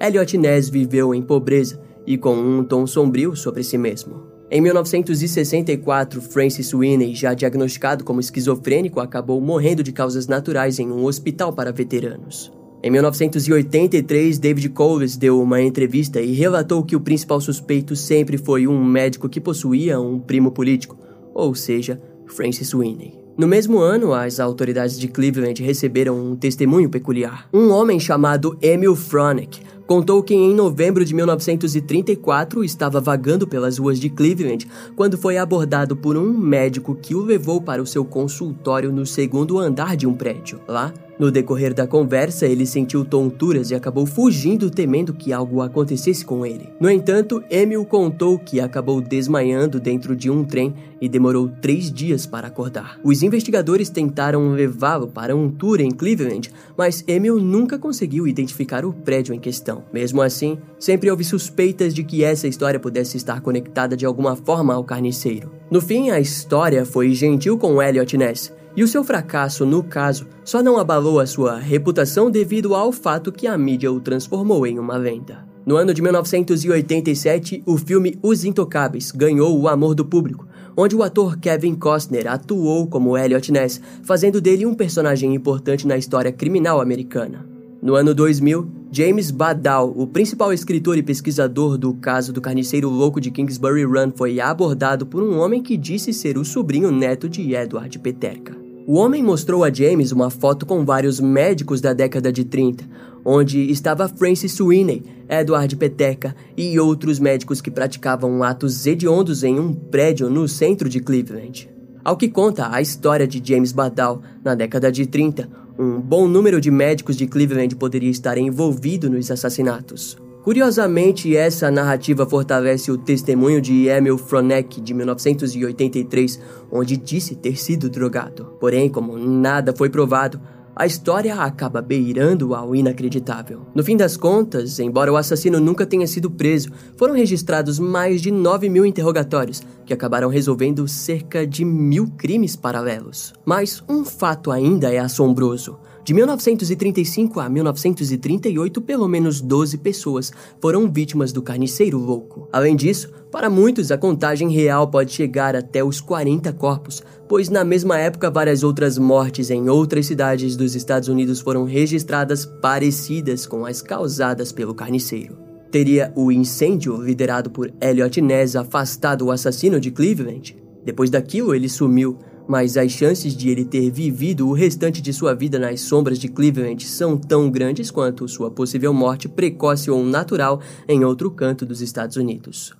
Elliot 0.00 0.38
Ness 0.38 0.68
viveu 0.68 1.12
em 1.12 1.20
pobreza 1.20 1.80
e 2.06 2.16
com 2.16 2.34
um 2.34 2.64
tom 2.64 2.86
sombrio 2.86 3.34
sobre 3.34 3.64
si 3.64 3.76
mesmo. 3.76 4.37
Em 4.50 4.62
1964, 4.62 6.22
Francis 6.22 6.68
Sweeney, 6.68 7.14
já 7.14 7.34
diagnosticado 7.34 8.02
como 8.02 8.18
esquizofrênico, 8.18 8.98
acabou 8.98 9.38
morrendo 9.42 9.82
de 9.82 9.92
causas 9.92 10.26
naturais 10.26 10.78
em 10.78 10.90
um 10.90 11.04
hospital 11.04 11.52
para 11.52 11.70
veteranos. 11.70 12.50
Em 12.82 12.90
1983, 12.90 14.38
David 14.38 14.70
Coles 14.70 15.18
deu 15.18 15.38
uma 15.42 15.60
entrevista 15.60 16.18
e 16.18 16.32
relatou 16.32 16.82
que 16.82 16.96
o 16.96 17.00
principal 17.00 17.42
suspeito 17.42 17.94
sempre 17.94 18.38
foi 18.38 18.66
um 18.66 18.82
médico 18.82 19.28
que 19.28 19.38
possuía 19.38 20.00
um 20.00 20.18
primo 20.18 20.50
político, 20.50 20.96
ou 21.34 21.54
seja, 21.54 22.00
Francis 22.26 22.68
Sweeney. 22.68 23.18
No 23.36 23.46
mesmo 23.46 23.78
ano, 23.78 24.14
as 24.14 24.40
autoridades 24.40 24.98
de 24.98 25.08
Cleveland 25.08 25.62
receberam 25.62 26.18
um 26.18 26.34
testemunho 26.34 26.88
peculiar. 26.88 27.46
Um 27.52 27.68
homem 27.68 28.00
chamado 28.00 28.56
Emil 28.62 28.96
Fronick 28.96 29.60
contou 29.88 30.22
que 30.22 30.34
em 30.34 30.54
novembro 30.54 31.02
de 31.02 31.14
1934 31.14 32.62
estava 32.62 33.00
vagando 33.00 33.48
pelas 33.48 33.78
ruas 33.78 33.98
de 33.98 34.10
Cleveland 34.10 34.68
quando 34.94 35.16
foi 35.16 35.38
abordado 35.38 35.96
por 35.96 36.14
um 36.14 36.30
médico 36.36 36.94
que 36.94 37.14
o 37.14 37.22
levou 37.22 37.58
para 37.58 37.82
o 37.82 37.86
seu 37.86 38.04
consultório 38.04 38.92
no 38.92 39.06
segundo 39.06 39.58
andar 39.58 39.96
de 39.96 40.06
um 40.06 40.12
prédio. 40.12 40.60
Lá, 40.68 40.92
no 41.18 41.30
decorrer 41.30 41.74
da 41.74 41.86
conversa, 41.86 42.46
ele 42.46 42.64
sentiu 42.64 43.04
tonturas 43.04 43.70
e 43.70 43.74
acabou 43.74 44.06
fugindo, 44.06 44.70
temendo 44.70 45.12
que 45.12 45.32
algo 45.32 45.60
acontecesse 45.60 46.24
com 46.24 46.46
ele. 46.46 46.68
No 46.80 46.88
entanto, 46.90 47.42
Emil 47.50 47.84
contou 47.84 48.38
que 48.38 48.60
acabou 48.60 49.00
desmaiando 49.00 49.80
dentro 49.80 50.14
de 50.14 50.30
um 50.30 50.44
trem 50.44 50.74
e 51.00 51.08
demorou 51.08 51.48
três 51.60 51.90
dias 51.90 52.26
para 52.26 52.48
acordar. 52.48 52.98
Os 53.02 53.22
investigadores 53.22 53.90
tentaram 53.90 54.52
levá-lo 54.52 55.08
para 55.08 55.34
um 55.34 55.50
tour 55.50 55.80
em 55.80 55.90
Cleveland, 55.90 56.50
mas 56.76 57.04
Emil 57.06 57.38
nunca 57.38 57.78
conseguiu 57.78 58.26
identificar 58.26 58.84
o 58.84 58.92
prédio 58.92 59.34
em 59.34 59.40
questão. 59.40 59.84
Mesmo 59.92 60.22
assim, 60.22 60.58
sempre 60.78 61.10
houve 61.10 61.24
suspeitas 61.24 61.94
de 61.94 62.04
que 62.04 62.24
essa 62.24 62.48
história 62.48 62.80
pudesse 62.80 63.16
estar 63.16 63.40
conectada 63.40 63.96
de 63.96 64.06
alguma 64.06 64.36
forma 64.36 64.74
ao 64.74 64.84
carniceiro. 64.84 65.50
No 65.70 65.80
fim, 65.80 66.10
a 66.10 66.20
história 66.20 66.84
foi 66.84 67.12
gentil 67.12 67.58
com 67.58 67.82
Elliot 67.82 68.16
Ness, 68.16 68.52
e 68.76 68.82
o 68.82 68.88
seu 68.88 69.02
fracasso, 69.02 69.66
no 69.66 69.82
caso, 69.82 70.26
só 70.44 70.62
não 70.62 70.78
abalou 70.78 71.18
a 71.20 71.26
sua 71.26 71.56
reputação 71.56 72.30
devido 72.30 72.74
ao 72.74 72.92
fato 72.92 73.32
que 73.32 73.46
a 73.46 73.58
mídia 73.58 73.92
o 73.92 74.00
transformou 74.00 74.66
em 74.66 74.78
uma 74.78 74.96
lenda. 74.96 75.46
No 75.66 75.76
ano 75.76 75.92
de 75.92 76.00
1987, 76.00 77.62
o 77.66 77.76
filme 77.76 78.18
Os 78.22 78.44
Intocáveis 78.44 79.10
ganhou 79.10 79.60
o 79.60 79.68
amor 79.68 79.94
do 79.94 80.04
público, 80.04 80.46
onde 80.76 80.96
o 80.96 81.02
ator 81.02 81.36
Kevin 81.38 81.74
Costner 81.74 82.26
atuou 82.26 82.86
como 82.86 83.18
Elliot 83.18 83.52
Ness, 83.52 83.80
fazendo 84.02 84.40
dele 84.40 84.64
um 84.64 84.74
personagem 84.74 85.34
importante 85.34 85.86
na 85.86 85.98
história 85.98 86.32
criminal 86.32 86.80
americana. 86.80 87.57
No 87.80 87.94
ano 87.94 88.12
2000, 88.12 88.68
James 88.90 89.30
Badal, 89.30 89.94
o 89.96 90.04
principal 90.04 90.52
escritor 90.52 90.98
e 90.98 91.02
pesquisador 91.02 91.78
do 91.78 91.94
caso 91.94 92.32
do 92.32 92.40
carniceiro 92.40 92.88
louco 92.88 93.20
de 93.20 93.30
Kingsbury 93.30 93.84
Run, 93.84 94.10
foi 94.16 94.40
abordado 94.40 95.06
por 95.06 95.22
um 95.22 95.38
homem 95.38 95.62
que 95.62 95.76
disse 95.76 96.12
ser 96.12 96.36
o 96.36 96.44
sobrinho 96.44 96.90
neto 96.90 97.28
de 97.28 97.54
Edward 97.54 97.96
Peterka. 98.00 98.56
O 98.84 98.94
homem 98.94 99.22
mostrou 99.22 99.62
a 99.62 99.72
James 99.72 100.10
uma 100.10 100.28
foto 100.28 100.66
com 100.66 100.84
vários 100.84 101.20
médicos 101.20 101.80
da 101.80 101.92
década 101.92 102.32
de 102.32 102.44
30, 102.44 102.84
onde 103.24 103.70
estava 103.70 104.08
Francis 104.08 104.52
Sweeney, 104.52 105.04
Edward 105.28 105.76
Peteca 105.76 106.34
e 106.56 106.80
outros 106.80 107.20
médicos 107.20 107.60
que 107.60 107.70
praticavam 107.70 108.42
atos 108.42 108.86
hediondos 108.86 109.44
em 109.44 109.60
um 109.60 109.72
prédio 109.72 110.28
no 110.28 110.48
centro 110.48 110.88
de 110.88 110.98
Cleveland. 110.98 111.70
Ao 112.02 112.16
que 112.16 112.28
conta 112.28 112.74
a 112.74 112.80
história 112.80 113.28
de 113.28 113.40
James 113.44 113.70
Badal, 113.70 114.20
na 114.42 114.54
década 114.54 114.90
de 114.90 115.06
30, 115.06 115.48
um 115.78 116.00
bom 116.00 116.26
número 116.26 116.60
de 116.60 116.70
médicos 116.70 117.16
de 117.16 117.26
Cleveland 117.26 117.76
poderia 117.76 118.10
estar 118.10 118.36
envolvido 118.36 119.08
nos 119.08 119.30
assassinatos. 119.30 120.18
Curiosamente, 120.42 121.36
essa 121.36 121.70
narrativa 121.70 122.26
fortalece 122.26 122.90
o 122.90 122.98
testemunho 122.98 123.60
de 123.60 123.86
Emil 123.86 124.16
Fronek 124.16 124.80
de 124.80 124.94
1983, 124.94 126.40
onde 126.72 126.96
disse 126.96 127.36
ter 127.36 127.56
sido 127.56 127.88
drogado. 127.88 128.56
Porém, 128.58 128.88
como 128.88 129.18
nada 129.18 129.74
foi 129.76 129.90
provado, 129.90 130.40
a 130.78 130.86
história 130.86 131.34
acaba 131.34 131.82
beirando 131.82 132.54
ao 132.54 132.72
inacreditável. 132.72 133.66
No 133.74 133.82
fim 133.82 133.96
das 133.96 134.16
contas, 134.16 134.78
embora 134.78 135.12
o 135.12 135.16
assassino 135.16 135.58
nunca 135.58 135.84
tenha 135.84 136.06
sido 136.06 136.30
preso, 136.30 136.70
foram 136.96 137.14
registrados 137.14 137.80
mais 137.80 138.22
de 138.22 138.30
9 138.30 138.68
mil 138.68 138.86
interrogatórios, 138.86 139.60
que 139.84 139.92
acabaram 139.92 140.28
resolvendo 140.28 140.86
cerca 140.86 141.44
de 141.44 141.64
mil 141.64 142.06
crimes 142.16 142.54
paralelos. 142.54 143.32
Mas 143.44 143.82
um 143.88 144.04
fato 144.04 144.52
ainda 144.52 144.88
é 144.94 145.00
assombroso. 145.00 145.80
De 146.08 146.14
1935 146.14 147.38
a 147.38 147.50
1938, 147.50 148.80
pelo 148.80 149.06
menos 149.06 149.42
12 149.42 149.76
pessoas 149.76 150.32
foram 150.58 150.90
vítimas 150.90 151.32
do 151.32 151.42
carniceiro 151.42 151.98
louco. 151.98 152.48
Além 152.50 152.74
disso, 152.74 153.10
para 153.30 153.50
muitos 153.50 153.92
a 153.92 153.98
contagem 153.98 154.48
real 154.48 154.88
pode 154.88 155.12
chegar 155.12 155.54
até 155.54 155.84
os 155.84 156.00
40 156.00 156.50
corpos, 156.54 157.02
pois 157.28 157.50
na 157.50 157.62
mesma 157.62 157.98
época 157.98 158.30
várias 158.30 158.62
outras 158.62 158.96
mortes 158.96 159.50
em 159.50 159.68
outras 159.68 160.06
cidades 160.06 160.56
dos 160.56 160.74
Estados 160.74 161.10
Unidos 161.10 161.40
foram 161.40 161.64
registradas 161.64 162.46
parecidas 162.46 163.44
com 163.44 163.66
as 163.66 163.82
causadas 163.82 164.50
pelo 164.50 164.74
carniceiro. 164.74 165.36
Teria 165.70 166.10
o 166.16 166.32
incêndio 166.32 166.96
liderado 167.02 167.50
por 167.50 167.70
Elliot 167.82 168.18
Ness 168.22 168.56
afastado 168.56 169.26
o 169.26 169.30
assassino 169.30 169.78
de 169.78 169.90
Cleveland? 169.90 170.56
Depois 170.86 171.10
daquilo, 171.10 171.54
ele 171.54 171.68
sumiu, 171.68 172.16
mas 172.48 172.78
as 172.78 172.90
chances 172.90 173.36
de 173.36 173.50
ele 173.50 173.64
ter 173.64 173.90
vivido 173.90 174.48
o 174.48 174.52
restante 174.54 175.02
de 175.02 175.12
sua 175.12 175.34
vida 175.34 175.58
nas 175.58 175.82
sombras 175.82 176.18
de 176.18 176.28
Cleveland 176.28 176.86
são 176.86 177.18
tão 177.18 177.50
grandes 177.50 177.90
quanto 177.90 178.26
sua 178.26 178.50
possível 178.50 178.92
morte 178.94 179.28
precoce 179.28 179.90
ou 179.90 180.02
natural 180.02 180.60
em 180.88 181.04
outro 181.04 181.30
canto 181.30 181.66
dos 181.66 181.82
Estados 181.82 182.16
Unidos. 182.16 182.74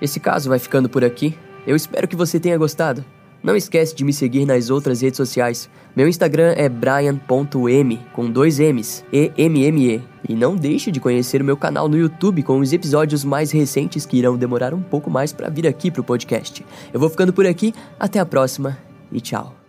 Esse 0.00 0.20
caso 0.20 0.48
vai 0.48 0.58
ficando 0.58 0.88
por 0.88 1.04
aqui. 1.04 1.36
Eu 1.66 1.74
espero 1.74 2.06
que 2.06 2.16
você 2.16 2.38
tenha 2.38 2.56
gostado. 2.56 3.04
Não 3.42 3.56
esquece 3.56 3.94
de 3.94 4.04
me 4.04 4.12
seguir 4.12 4.44
nas 4.44 4.68
outras 4.68 5.00
redes 5.00 5.16
sociais. 5.16 5.70
Meu 5.96 6.06
Instagram 6.06 6.52
é 6.56 6.68
brian.m, 6.68 8.00
com 8.12 8.30
dois 8.30 8.58
M's, 8.58 9.04
E-M-M-E. 9.12 10.02
E 10.30 10.34
não 10.36 10.54
deixe 10.54 10.92
de 10.92 11.00
conhecer 11.00 11.42
o 11.42 11.44
meu 11.44 11.56
canal 11.56 11.88
no 11.88 11.98
YouTube 11.98 12.44
com 12.44 12.60
os 12.60 12.72
episódios 12.72 13.24
mais 13.24 13.50
recentes 13.50 14.06
que 14.06 14.16
irão 14.16 14.36
demorar 14.36 14.72
um 14.72 14.80
pouco 14.80 15.10
mais 15.10 15.32
para 15.32 15.48
vir 15.48 15.66
aqui 15.66 15.90
pro 15.90 16.04
podcast. 16.04 16.64
Eu 16.92 17.00
vou 17.00 17.10
ficando 17.10 17.32
por 17.32 17.44
aqui, 17.44 17.74
até 17.98 18.20
a 18.20 18.24
próxima 18.24 18.78
e 19.10 19.20
tchau. 19.20 19.59